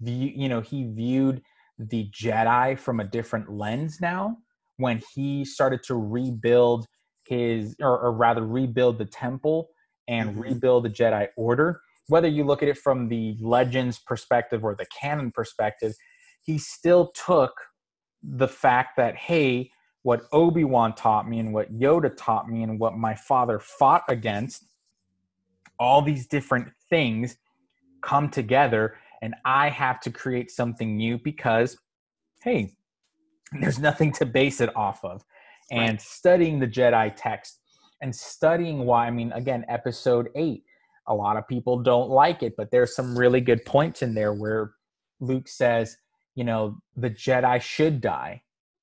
[0.00, 1.42] view, you know he viewed
[1.78, 4.36] the jedi from a different lens now
[4.78, 6.86] when he started to rebuild
[7.28, 9.68] his or, or rather rebuild the temple
[10.08, 10.40] and Mhm.
[10.40, 14.86] rebuild the jedi order whether you look at it from the legends perspective or the
[14.86, 15.94] canon perspective
[16.42, 17.52] he still took
[18.22, 19.70] the fact that hey
[20.02, 24.64] what obi-wan taught me and what yoda taught me and what my father fought against
[25.78, 27.36] all these different things
[28.06, 28.82] come together
[29.22, 31.76] and i have to create something new because
[32.44, 32.60] hey
[33.60, 35.22] there's nothing to base it off of
[35.72, 36.00] and Right.
[36.00, 37.60] studying the jedi text
[38.02, 40.62] and studying why i mean again episode 8
[41.08, 44.34] a lot of people don't like it but there's some really good points in there
[44.42, 44.62] where
[45.20, 45.96] luke says
[46.36, 46.62] you know
[46.96, 48.34] the jedi should die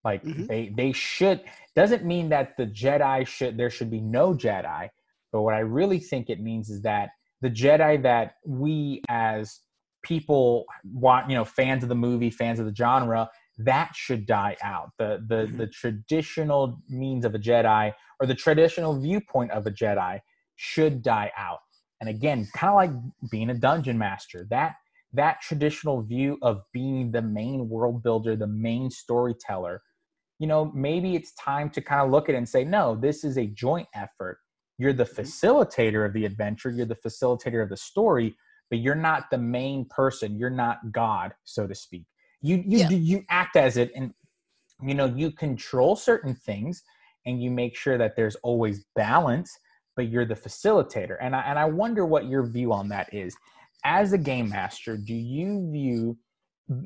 [0.04, 0.48] like Mhm.
[0.48, 1.40] they they should
[1.78, 4.90] doesn't mean that the jedi should there should be no jedi
[5.32, 7.10] but what i really think it means is that
[7.44, 9.60] the jedi that we as
[10.04, 14.56] people want you know fans of the movie fans of the genre that should die
[14.64, 15.58] out the the Mhm.
[15.58, 20.20] the traditional means of a jedi or the traditional viewpoint of a jedi
[20.56, 21.60] should die out
[22.00, 24.76] and again kind of like being a dungeon master that
[25.12, 29.82] that traditional view of being the main world builder the main storyteller
[30.40, 33.24] you know maybe it's time to kind of look at it and say no this
[33.24, 34.38] is a joint effort
[34.84, 35.16] you're the Mhm.
[35.16, 38.36] facilitator of the adventure you're the facilitator of the story
[38.70, 42.06] but you're not the main person you're not god so to speak
[42.42, 42.90] you you Yeah.
[42.90, 44.14] you act as it and
[44.82, 46.84] you know you control certain things
[47.26, 49.50] and you make sure that there's always balance
[49.96, 53.36] but you're the facilitator and i and i wonder what your view on that is
[53.86, 56.18] as a game master do you view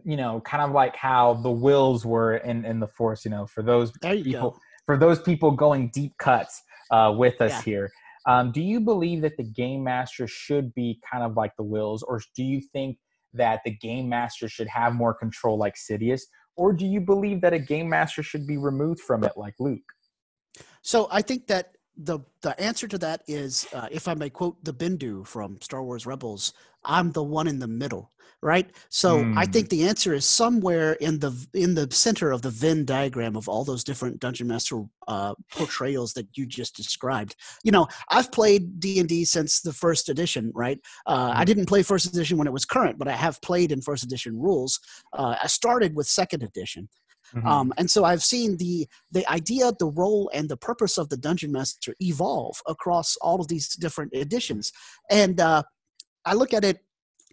[0.04, 3.46] you know kind of like how the Whills were in in the force you know
[3.46, 7.62] for those there people for those people going deep cuts uh, with us Yeah.
[7.62, 7.92] here
[8.28, 12.02] um, do you believe that the game master should be kind of like the Whills
[12.08, 12.98] or do you think
[13.34, 16.22] that the game master should have more control like sidious
[16.56, 19.80] or do you believe that a game master should be removed from it like luke
[20.82, 24.64] So I think that the the answer to that is, uh, if I may quote
[24.64, 28.12] the Bendu from Star Wars Rebels, "I'm the one in the middle."
[28.44, 28.70] Right.
[28.90, 29.52] So I Hmm.
[29.52, 33.50] think the answer is somewhere in the in the center of the Venn diagram of
[33.50, 37.36] all those different Dungeon Master uh, portrayals that you just described.
[37.64, 40.52] You know, I've played D and D since the first edition.
[40.54, 40.80] Right.
[41.08, 41.46] Uh, I Mhm.
[41.46, 44.40] didn't play first edition when it was current, but I have played in first edition
[44.40, 44.80] rules.
[45.14, 46.90] Uh, I started with second edition.
[47.36, 47.46] Mhm.
[47.46, 51.18] Um, and so I've seen the the idea, the role, and the purpose of the
[51.18, 54.72] dungeon master evolve across all of these different editions.
[55.10, 55.64] And uh,
[56.26, 56.80] I look at it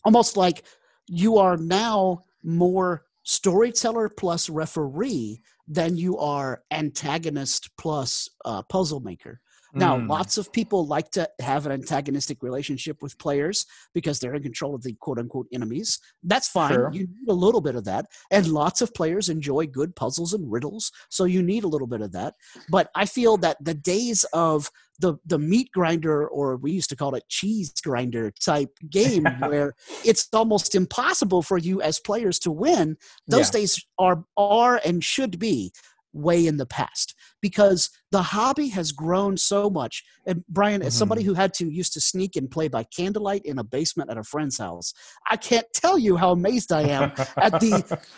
[0.04, 0.64] almost like
[1.06, 9.40] you are now more storyteller plus referee than you are antagonist plus uh, puzzle maker.
[9.74, 10.08] Now, Mm.
[10.08, 14.74] lots of people like to have an antagonistic relationship with players because they're in control
[14.74, 15.98] of the quote unquote enemies.
[16.22, 16.72] That's fine.
[16.72, 16.90] Sure.
[16.92, 18.06] You need a little bit of that.
[18.30, 20.92] And lots of players enjoy good puzzles and riddles.
[21.10, 22.34] So you need a little bit of that.
[22.70, 26.96] But I feel that the days of the, the meat grinder, or we used to
[26.96, 32.52] call it cheese grinder type game, where it's almost impossible for you as players to
[32.52, 33.60] win, those Yeah.
[33.60, 35.72] days are are and should be
[36.12, 41.22] way in the past because the hobby has grown so much and brian as somebody
[41.22, 41.26] Mhm.
[41.26, 44.22] who had to used to sneak and play by candlelight in a basement at a
[44.22, 44.94] friend's house
[45.28, 47.12] i can't tell you how amazed i am
[47.46, 47.74] at the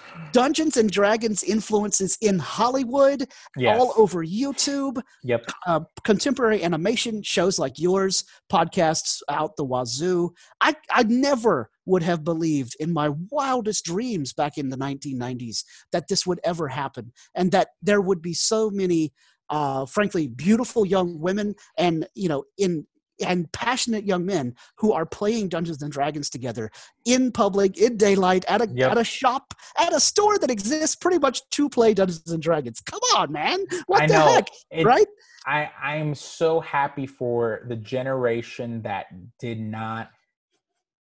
[0.33, 3.21] dungeons and dragons influences in hollywood
[3.57, 3.81] yes.
[3.81, 10.31] all over youtube yep uh, contemporary animation shows like yours, podcasts out the wazoo.
[10.61, 16.09] I, I never would have believed in my wildest dreams back in the 1990s that
[16.09, 19.13] this would ever happen and that there would be so many,
[19.51, 22.87] uh, frankly, beautiful young women and, you know, in
[23.27, 26.71] and passionate young men who are playing Dungeons and Dragons together
[27.07, 28.91] in public, in daylight, at a Yep.
[28.91, 32.79] at a shop, at a store that exists pretty much to play Dungeons and Dragons.
[32.83, 33.61] Come on, man!
[33.87, 34.27] What I the know.
[34.35, 35.07] heck, It- right?
[35.47, 39.07] I I'm so happy for the generation that
[39.39, 40.11] did not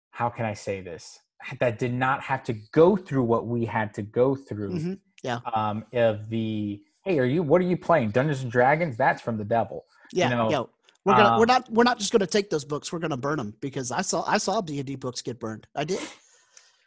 [0.09, 1.17] how can I say this?
[1.59, 4.71] That did not have to go through what we had to go through.
[4.73, 4.93] Mm-hmm.
[5.23, 5.39] Yeah.
[5.53, 7.43] Um, of the hey, are you?
[7.43, 8.11] What are you playing?
[8.11, 8.97] Dungeons and Dragons?
[8.97, 9.85] That's from the devil.
[10.13, 10.29] Yeah.
[10.29, 10.63] You know, yeah.
[11.03, 11.29] We're gonna.
[11.29, 11.71] um, we're not.
[11.71, 12.91] We're not just gonna take those books.
[12.93, 14.23] We're gonna burn them because I saw.
[14.27, 15.65] I saw D and D books get burned.
[15.75, 15.99] I did.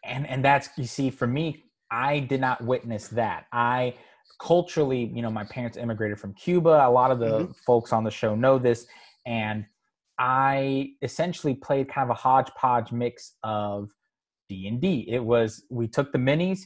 [0.04, 3.94] and and that's you see for me i did not witness that i
[4.38, 7.56] culturally you know my parents immigrated from cuba a lot of the Mhm.
[7.66, 8.86] folks on the show know this
[9.24, 9.64] and
[10.18, 13.88] i essentially played kind of a hodgepodge mix of
[14.50, 16.60] d&d it was we took the minis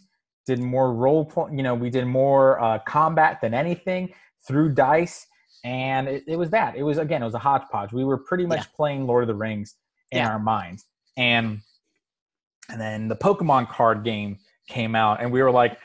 [0.48, 4.02] did more role play you know we did more uh, combat than anything
[4.46, 5.26] through dice
[5.64, 8.46] and it, it was that it was again it was a hodgepodge we were pretty
[8.46, 8.76] much Yeah.
[8.78, 9.76] playing lord of the rings
[10.10, 10.28] in Yeah.
[10.30, 11.60] our minds and
[12.70, 15.78] and then the Pokemon card game came out, and we were like,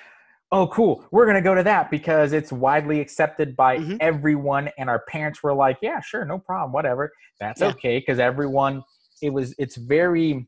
[0.51, 3.97] oh, cool, we're going to go to that because it's widely accepted by Mhm.
[4.01, 4.69] everyone.
[4.77, 7.13] And our parents were like, yeah, sure, no problem, whatever.
[7.39, 7.69] That's Yeah.
[7.69, 7.99] okay.
[7.99, 8.83] Because everyone,
[9.21, 10.45] it was, it's very,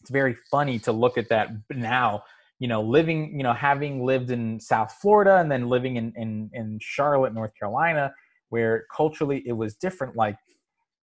[0.00, 2.22] it's very funny to look at that now.
[2.58, 6.50] You know, living, you know, having lived in South Florida and then living in, in,
[6.54, 8.12] in Charlotte, North Carolina,
[8.48, 10.16] where culturally it was different.
[10.16, 10.36] Like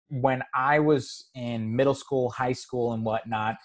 [0.10, 3.56] when I was in middle school, high school, and whatnot,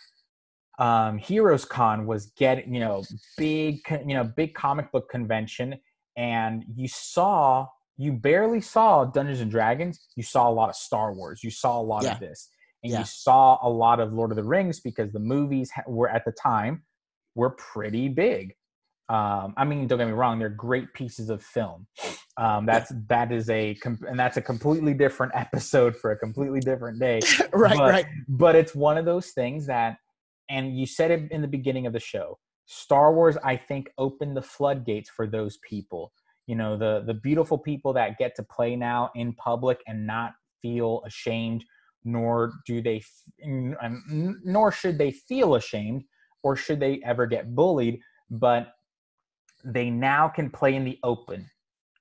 [0.79, 3.05] um, Heroes Con was getting, you know,
[3.37, 5.79] big, you know, big comic book convention,
[6.17, 7.67] and you saw,
[7.97, 10.09] you barely saw Dungeons and Dragons.
[10.17, 11.45] You saw a lot of Star Wars.
[11.45, 12.15] You saw a lot Yeah.
[12.15, 12.49] of this,
[12.83, 13.01] and Yeah.
[13.01, 16.25] you saw a lot of Lord of the Rings because the movies ha- were at
[16.25, 16.85] the time
[17.35, 18.55] were pretty big.
[19.09, 21.87] Um, I mean, don't get me wrong; they're great pieces of film.
[22.37, 23.77] Um, that's that is a
[24.09, 27.21] and that's a completely different episode for a completely different day
[27.53, 27.77] right.
[27.77, 28.07] But- right.
[28.29, 29.99] but it's one of those things that
[30.51, 34.37] and you said it in the beginning of the show star wars i think opened
[34.37, 36.13] the floodgates for those people
[36.49, 40.33] you know the the beautiful people that get to play now in public and not
[40.61, 41.65] feel ashamed
[42.05, 46.03] nor do they f- n- n- nor should they feel ashamed
[46.45, 48.75] or should they ever get bullied but
[49.65, 51.51] they now can play in the open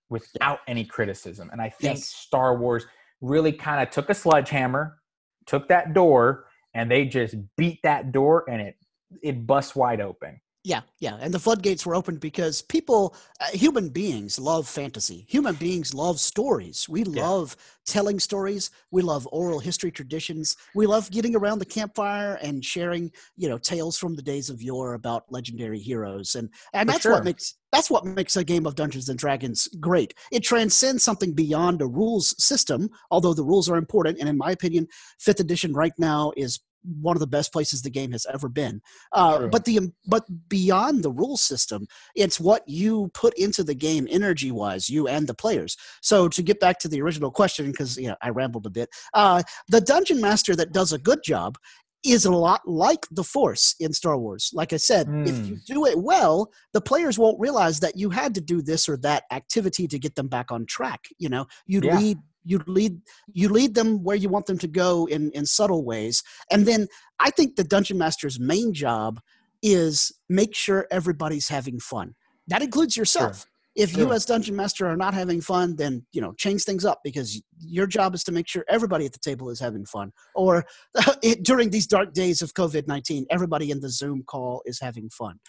[0.09, 1.49] without any criticism.
[1.51, 2.05] And i think Yes.
[2.09, 2.85] star wars
[3.21, 4.99] really kind of took a sledgehammer
[5.45, 8.75] took that door and they just beat that door and it
[9.21, 13.89] it busts wide open Yeah, yeah, and the floodgates were opened because people, uh, human
[13.89, 15.25] beings, love fantasy.
[15.27, 16.87] Human beings love stories.
[16.87, 17.21] We Yeah.
[17.21, 18.71] love telling stories.
[18.89, 20.55] We love oral history traditions.
[20.73, 24.61] We love getting around the campfire and sharing, you know, tales from the days of
[24.61, 27.11] yore about legendary heroes, and and For that's sure.
[27.11, 30.13] what makes that's what makes a game of Dungeons and Dragons great.
[30.31, 34.19] It transcends something beyond a rules system, although the rules are important.
[34.19, 34.87] And in my opinion,
[35.19, 38.81] fifth edition right now is one of the best places the game has ever been.
[39.11, 44.07] Uh, but the but beyond the rule system, it's what you put into the game
[44.09, 45.77] energy wise, you and the players.
[46.01, 48.89] So to get back to the original question, because you know I rambled a bit,
[49.13, 51.57] uh, the dungeon master that does a good job
[52.05, 54.51] is a lot like the force in Star Wars.
[54.53, 58.35] Like I said, if you do it well, the players won't realize that you had
[58.35, 61.05] to do this or that activity to get them back on track.
[61.17, 61.97] You know, you Yeah.
[61.97, 63.01] lead you lead
[63.31, 66.23] you lead them where you want them to go in in subtle ways.
[66.51, 66.87] And then
[67.19, 69.19] i think the dungeon master's main job
[69.61, 72.15] is make sure everybody's having fun.
[72.47, 76.33] That includes yourself if you as dungeon master are not having fun then you know
[76.33, 79.59] change things up because your job is to make sure everybody at the table is
[79.59, 80.65] having fun or
[81.23, 85.39] it, during these dark days of covid-19 everybody in the zoom call is having fun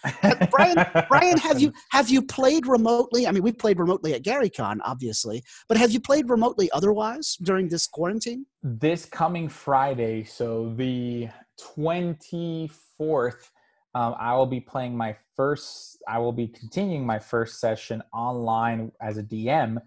[0.51, 0.77] Brian,
[1.09, 3.27] Brian, have you have you played remotely?
[3.27, 7.69] I mean, we've played remotely at GaryCon, obviously, but have you played remotely otherwise during
[7.69, 8.45] this quarantine?
[8.65, 11.29] this coming Friday, so the
[11.77, 13.49] 24th,
[13.95, 18.91] um, I will be playing my first, I will be continuing my first session online
[19.01, 19.77] as a DM,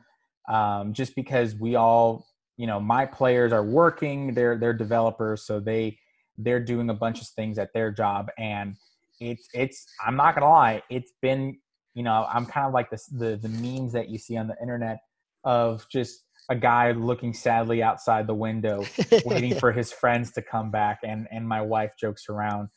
[0.49, 5.61] um, just because we all, you know, my players are working, they're, they're developers, so
[5.61, 5.99] they,
[6.39, 8.31] they're doing a bunch of things at their job.
[8.39, 8.77] And
[9.21, 11.59] it's, it's, I'm not gonna lie, it's been,
[11.93, 14.57] you know, I'm kind of like this, the, the memes that you see on the
[14.63, 15.01] internet
[15.45, 18.83] of just a guy looking sadly outside the window
[19.27, 22.69] waiting for his friends to come back and and my wife jokes around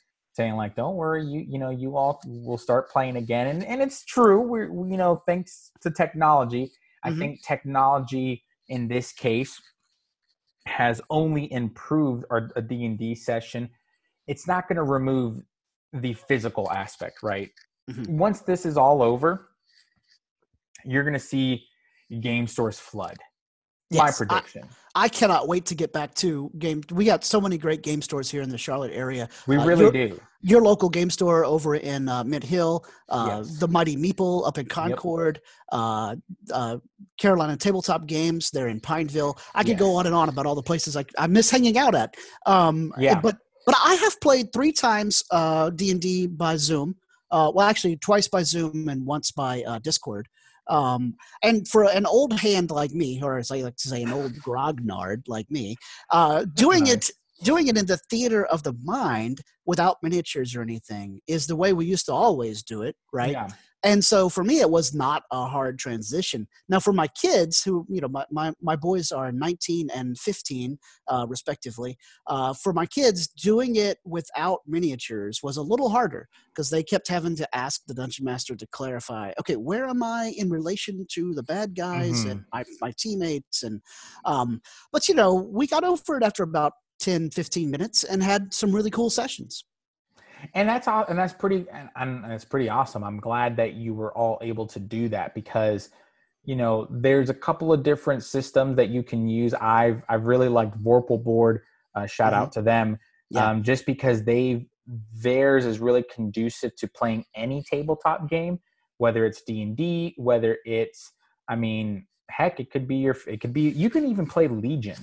[0.41, 3.79] saying like don't worry you you know you all will start playing again and and
[3.79, 6.71] it's true we're we, you know thanks to technology
[7.03, 7.19] i Mhm.
[7.19, 9.61] think technology in this case
[10.65, 13.69] has only improved our a d&d session
[14.27, 15.43] it's not going to remove
[15.93, 17.51] the physical aspect right
[17.89, 18.07] Mhm.
[18.09, 19.49] once this is all over
[20.85, 21.63] you're going to see
[22.19, 23.17] game stores flood
[23.91, 26.81] Yes, I- prediction I cannot wait to get back to game.
[26.91, 29.29] We got so many great game stores here in the Charlotte area.
[29.47, 33.37] we uh, really you're- do Your local game store over in uh, Mint Hill, uh,
[33.39, 33.57] Yes.
[33.59, 35.39] the Mighty Meeple up in Concord,
[35.71, 36.15] uh,
[36.51, 36.77] uh,
[37.17, 38.49] Carolina Tabletop Games.
[38.49, 39.37] They're in Pineville.
[39.55, 41.95] I could go on and on about all the places I, I miss hanging out
[41.95, 42.15] at.
[42.45, 43.17] Um, Yeah.
[43.21, 46.95] But But I have played three times uh, D and D by Zoom.
[47.29, 50.27] Uh, well, actually, twice by Zoom and once by uh, Discord.
[50.71, 54.13] Um, and for an old hand like me, or as I like to say, an
[54.13, 55.75] old grognard like me,
[56.11, 57.09] uh, doing Nice.
[57.09, 57.11] it
[57.43, 61.73] doing it in the theater of the mind without miniatures or anything is the way
[61.73, 63.31] we used to always do it, right?
[63.31, 63.47] Yeah.
[63.83, 66.47] And so for me it was not a hard transition.
[66.69, 70.77] Now for my kids who you know my, my, my boys are 19 and 15
[71.07, 76.69] uh, respectively uh, for my kids doing it without miniatures was a little harder because
[76.69, 80.49] they kept having to ask the dungeon master to clarify okay where am i in
[80.49, 83.63] relation to the bad guys and my, my teammates?
[83.63, 83.81] And
[84.25, 84.61] um,
[84.91, 88.71] but you know we got over it after about 10 15 minutes and had some
[88.71, 89.65] really cool sessions
[90.53, 93.03] and that's all and that's pretty and, and that's pretty awesome.
[93.03, 95.89] I'm glad that you were all able to do that because
[96.43, 99.53] you know there's a couple of different systems that you can use.
[99.53, 101.61] I've i've really liked vorpal board.
[101.95, 102.97] Uh, shout out to them.
[103.29, 103.49] Yeah.
[103.49, 104.67] um, just because they
[105.13, 108.59] theirs is really conducive to playing any tabletop game
[108.97, 111.13] whether it's d&d whether it's
[111.47, 114.97] i mean heck it could be your it could be you can even play legion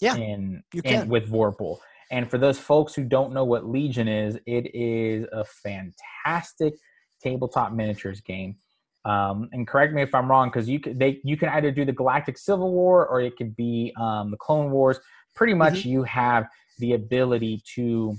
[0.00, 1.08] Yeah, in, you in can.
[1.08, 1.78] with vorpal
[2.10, 6.74] and for those folks who don't know what Legion is, it is a fantastic
[7.22, 8.56] tabletop miniatures game.
[9.04, 11.84] Um, and correct me if I'm wrong, because you can they you can either do
[11.84, 14.98] the Galactic Civil War or it could be um, the Clone Wars.
[15.34, 15.88] Pretty much, Mm-hmm.
[15.88, 16.46] you have
[16.78, 18.16] the ability to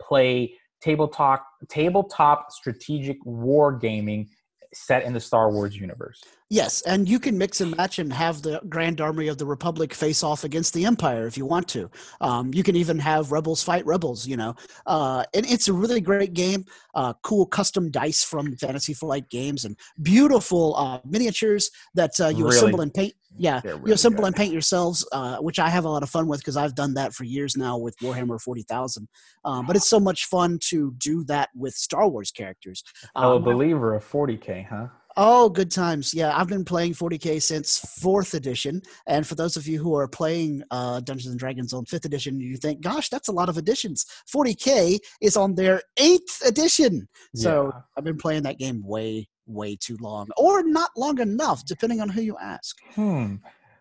[0.00, 4.28] play tabletop tabletop strategic war gaming
[4.74, 6.22] set in the Star Wars universe.
[6.52, 9.94] Yes, and you can mix and match and have the Grand Army of the Republic
[9.94, 11.90] face off against the Empire if you want to.
[12.20, 14.54] Um, you can even have rebels fight rebels, you know.
[14.86, 16.66] Uh, and it's a really great game.
[16.94, 22.44] Uh, cool custom dice from Fantasy Flight Games and beautiful uh, miniatures that uh, you
[22.44, 23.14] Really- assemble and paint.
[23.38, 24.26] Yeah, They're you assemble good.
[24.26, 26.92] and paint yourselves, uh, which I have a lot of fun with because I've done
[26.94, 29.08] that for years now with Warhammer 40,000.
[29.46, 32.84] Um, but it's so much fun to do that with Star Wars characters.
[33.16, 34.88] Oh, a Um, believer of 40k, huh?
[35.16, 36.14] Oh, good times.
[36.14, 38.82] Yeah, I've been playing 40K since fourth edition.
[39.06, 42.40] And for those of you who are playing uh, Dungeons and Dragons on fifth edition,
[42.40, 44.06] you think, gosh, that's a lot of editions.
[44.34, 47.08] 40K is on their eighth edition.
[47.34, 47.80] So Yeah.
[47.96, 52.08] I've been playing that game way, way too long, or not long enough, depending on
[52.08, 52.76] who you ask.
[52.94, 53.36] Hmm.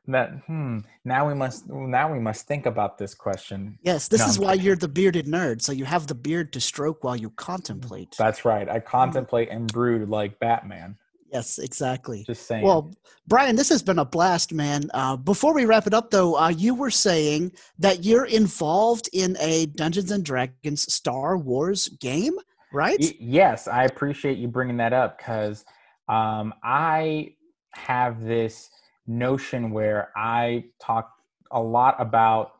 [0.07, 0.79] That hmm.
[1.05, 3.77] Now we must now we must think about this question.
[3.83, 4.65] Yes, this No, is I'm why kidding.
[4.65, 5.61] you're the bearded nerd.
[5.61, 8.15] So you have the beard to stroke while you contemplate.
[8.17, 8.65] That's right.
[8.67, 8.75] Mm-hmm.
[8.77, 10.97] I contemplate and brood like Batman.
[11.31, 12.23] Yes, exactly.
[12.25, 12.63] Just saying.
[12.63, 12.93] Well,
[13.27, 14.89] Brian, this has been a blast, man.
[14.93, 19.37] Uh, before we wrap it up, though, uh, you were saying that you're involved in
[19.39, 22.33] a Dungeons and Dragons Star Wars game,
[22.73, 22.97] right?
[22.99, 25.63] Y- yes, I appreciate you bringing that up because
[26.09, 27.35] um, I
[27.73, 28.69] have this
[29.07, 31.13] notion where I talk
[31.51, 32.53] a lot about,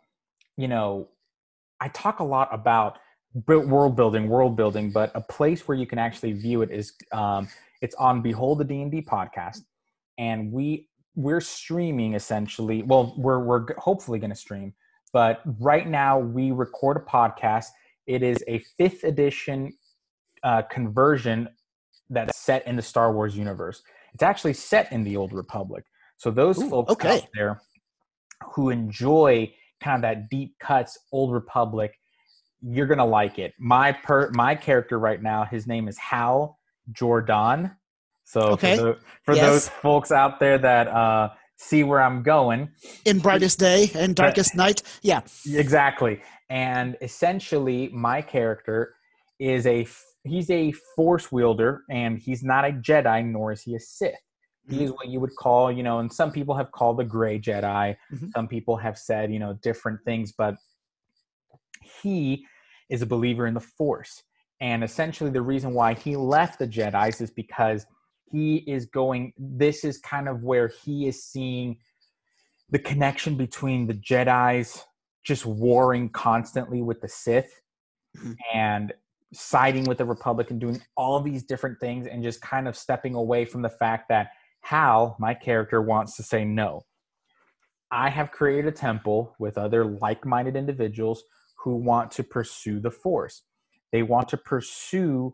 [0.55, 1.09] you know,
[1.81, 2.99] I talk a lot about
[3.45, 7.47] world building, world building, but a place where you can actually view it is um,
[7.81, 9.61] it's on Behold the D and D podcast,
[10.17, 12.83] and we we're streaming essentially.
[12.83, 14.73] Well, we're we're hopefully going to stream,
[15.13, 17.65] but right now we record a podcast.
[18.07, 19.73] It is a fifth edition
[20.43, 21.49] uh, conversion
[22.09, 23.81] that's set in the Star Wars universe.
[24.13, 25.85] It's actually set in the Old Republic.
[26.17, 27.17] So those Ooh, folks okay.
[27.17, 27.61] out there
[28.53, 31.97] who enjoy kind of that deep cuts Old Republic,
[32.61, 33.53] you're gonna like it.
[33.59, 36.59] My per my character right now, his name is Hal
[36.93, 37.71] Jordan.
[38.23, 38.75] So Okay.
[38.77, 39.45] for, the, for Yes.
[39.45, 42.69] those folks out there that uh, see where I'm going,
[43.05, 44.81] In Brightest Day and Darkest Night.
[45.01, 45.21] Yeah.
[45.47, 46.21] Exactly.
[46.49, 48.95] And essentially, my character
[49.39, 49.87] is a
[50.23, 54.15] he's a force wielder, and he's not a Jedi, nor is he a Sith.
[54.69, 57.39] He is what you would call, you know, and some people have called the gray
[57.39, 57.95] Jedi.
[58.13, 58.29] Mhm.
[58.31, 60.55] Some people have said, you know, different things, but
[62.01, 62.45] he
[62.89, 64.21] is a believer in the Force.
[64.61, 67.85] And essentially, the reason why he left the Jedi's is because
[68.31, 71.77] he is going, this is kind of where he is seeing
[72.69, 74.85] the connection between the Jedi's
[75.23, 77.61] just warring constantly with the Sith
[78.17, 78.35] Mhm.
[78.53, 78.93] and
[79.33, 83.15] siding with the Republic and doing all these different things and just kind of stepping
[83.15, 84.31] away from the fact that
[84.61, 86.85] Hal, my character, wants to say no.
[87.89, 91.23] I have created a temple with other like minded individuals
[91.57, 93.43] who want to pursue the Force.
[93.91, 95.33] They want to pursue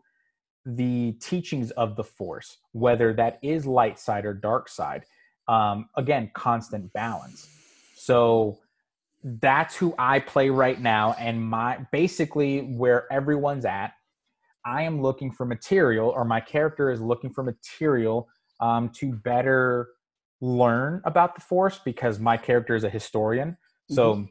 [0.66, 5.04] the teachings of the Force, whether that is light side or dark side.
[5.46, 7.48] Um, again, constant balance.
[7.96, 8.58] So
[9.24, 13.92] that's who I play right now, and my basically where everyone's at.
[14.64, 18.28] I am looking for material, or my character is looking for material
[18.60, 19.88] um, to better
[20.40, 23.56] learn about the Force because my character is a historian.
[23.90, 24.28] So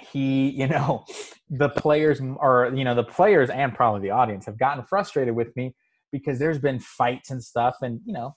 [0.00, 1.04] he, you know,
[1.50, 5.54] the players or you know the players and probably the audience have gotten frustrated with
[5.56, 5.74] me
[6.10, 8.36] because there's been fights and stuff, and you know,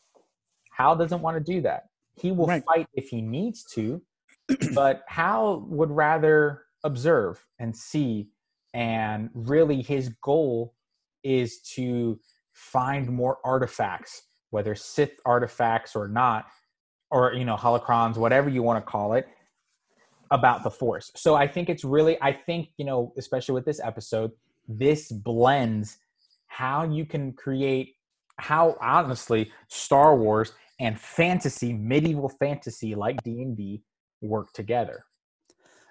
[0.71, 1.83] Hal doesn't want to do that.
[2.19, 2.63] He will right.
[2.65, 4.01] fight if he needs to,
[4.73, 8.29] but Hal would rather observe and see,
[8.73, 10.75] and really his goal
[11.23, 12.19] is to
[12.53, 16.45] find more artifacts, whether Sith artifacts or not,
[17.11, 19.27] or you know holocrons, whatever you want to call it,
[20.31, 21.11] about the Force.
[21.15, 24.31] So I think it's really, I think you know, especially with this episode,
[24.67, 25.97] this blends
[26.47, 27.95] how you can create,
[28.37, 33.83] how honestly Star Wars and fantasy, medieval fantasy like D and D
[34.21, 35.05] work together.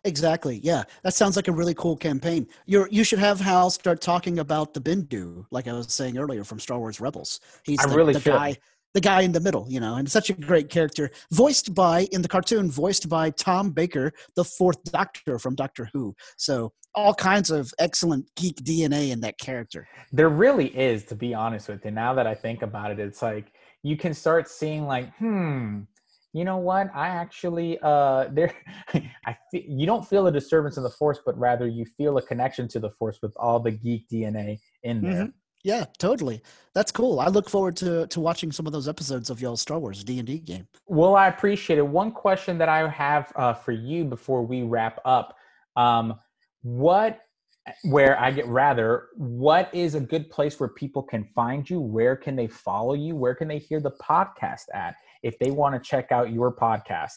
[0.06, 0.60] Exactly.
[0.62, 2.46] Yeah, that sounds like a really cool campaign.
[2.66, 6.44] You you should have Hal start talking about the Bendu, like I was saying earlier
[6.44, 7.40] from Star Wars Rebels.
[7.64, 8.56] He's I the, really the guy,
[8.94, 11.10] the guy in the middle, you know, and such a great character.
[11.32, 16.14] Voiced by in the cartoon, voiced by Tom Baker, the Fourth Doctor from Doctor Who.
[16.38, 19.88] So all kinds of excellent geek DNA in that character.
[20.12, 21.90] There really is, to be honest with you.
[21.90, 25.80] Now that I think about it, it's like you can start seeing like, hmm,
[26.34, 28.52] you know what i actually uh there
[29.24, 32.22] i fe- you don't feel a disturbance in the force but rather you feel a
[32.22, 35.30] connection to the force with all the geek dna in there mm-hmm.
[35.64, 36.40] Yeah totally
[36.74, 39.78] that's cool i look forward to to watching some of those episodes of y'all star
[39.78, 44.04] wars d&d game well i appreciate it one question that i have uh, for you
[44.04, 45.36] before we wrap up
[45.76, 46.14] um
[46.62, 47.20] what
[47.84, 51.80] where I get rather, what is a good place where people can find you?
[51.80, 53.16] Where can they follow you?
[53.16, 54.96] Where can they hear the podcast at?
[55.24, 57.16] if they want to check out your podcast?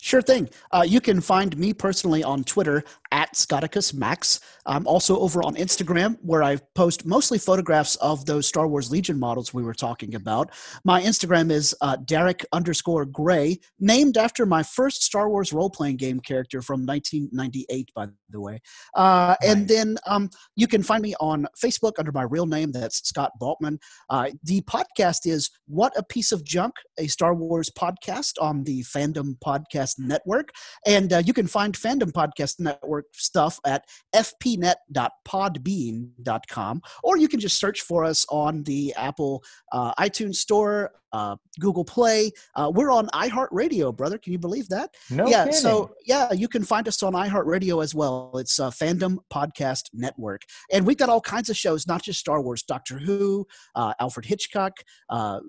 [0.00, 0.48] Sure thing.
[0.70, 4.40] Uh, you can find me personally on Twitter at Scotticus Max.
[4.66, 9.18] I'm also over on Instagram where I post mostly photographs of those Star Wars Legion
[9.18, 10.50] models we were talking about.
[10.84, 15.96] My Instagram is uh, Derek underscore Gray, named after my first Star Wars role playing
[15.96, 18.60] game character from 1998, by the way.
[18.94, 19.50] Uh, nice.
[19.50, 22.72] And then um, you can find me on Facebook under my real name.
[22.72, 23.78] That's Scott Baughman.
[24.10, 28.82] Uh, the podcast is What a Piece of Junk, a Star Wars podcast on the
[28.82, 30.50] Fandom Podcast Network.
[30.86, 33.84] And uh, you can find Fandom Podcast Network stuff at
[34.14, 41.36] fpnet.podbean.com, or you can just search for us on the Apple uh, iTunes Store, uh,
[41.60, 42.30] Google Play.
[42.54, 44.18] Uh, we're on iHeartRadio, brother.
[44.18, 44.90] Can you believe that?
[45.10, 45.44] No yeah.
[45.44, 45.60] Kidding.
[45.60, 48.32] So yeah, you can find us on iHeartRadio as well.
[48.34, 50.42] It's uh, Fandom Podcast Network,
[50.72, 54.26] and we've got all kinds of shows, not just Star Wars, Doctor Who, uh, Alfred
[54.26, 54.72] Hitchcock,
[55.10, 55.40] uh,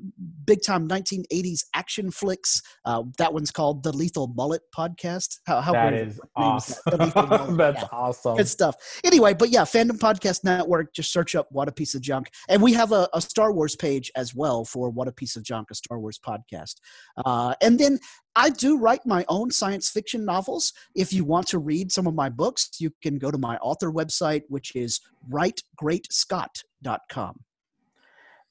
[0.45, 2.61] big time 1980s action flicks.
[2.85, 5.37] Uh, that one's called the Lethal Mullet Podcast.
[5.45, 6.75] How, how that is awesome.
[6.85, 7.53] That?
[7.57, 7.87] That's yeah.
[7.91, 8.37] awesome.
[8.37, 8.75] Good stuff.
[9.03, 10.93] Anyway, but yeah, Fandom Podcast Network.
[10.93, 13.75] Just search up "What a Piece of Junk," and we have a, a Star Wars
[13.75, 16.75] page as well for "What a Piece of Junk." a Star Wars podcast.
[17.25, 17.99] Uh, and then
[18.35, 20.73] I do write my own science fiction novels.
[20.95, 23.91] If you want to read some of my books, you can go to my author
[23.91, 24.99] website, which is
[25.31, 27.39] writegreatscott.com.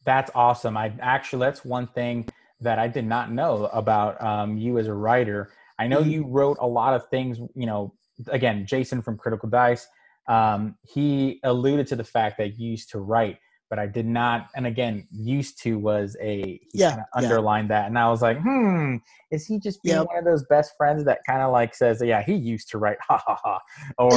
[0.04, 0.76] That's awesome.
[0.76, 2.28] I actually, that's one thing
[2.60, 5.50] that I did not know about um, you as a writer.
[5.78, 6.10] I know mm-hmm.
[6.10, 7.92] you wrote a lot of things, you know,
[8.28, 9.86] again, Jason from Critical Dice,
[10.28, 13.38] um, he alluded to the fact that you used to write
[13.68, 14.48] but I did not.
[14.54, 17.80] And again, used to was a yeah underlined yeah.
[17.80, 18.96] that, and I was like, hmm,
[19.30, 20.06] is he just being yep.
[20.06, 22.98] one of those best friends that kind of like says, yeah, he used to write,
[23.08, 23.60] ha ha ha,
[23.98, 24.10] or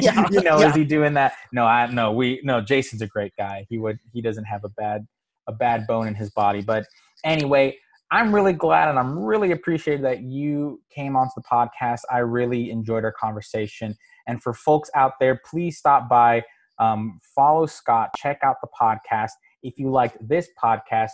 [0.00, 0.26] yeah.
[0.30, 1.34] you know, is he doing that?
[1.52, 2.60] No, I no, we no.
[2.60, 3.66] Jason's a great guy.
[3.68, 5.06] He would he doesn't have a bad
[5.46, 6.86] a bad bone in his body, but
[7.24, 7.76] anyway.
[8.12, 12.00] I'm really glad and I'm really appreciated that you came onto the podcast.
[12.10, 13.96] I really enjoyed our conversation.
[14.26, 16.42] And for folks out there, please stop by
[16.80, 19.30] um, follow Scott, check out the podcast.
[19.62, 21.10] If you liked this podcast,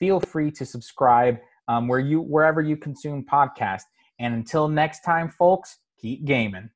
[0.00, 1.38] feel free to subscribe
[1.68, 3.82] um, where you wherever you consume podcasts.
[4.18, 6.70] And until next time, folks, keep gaming.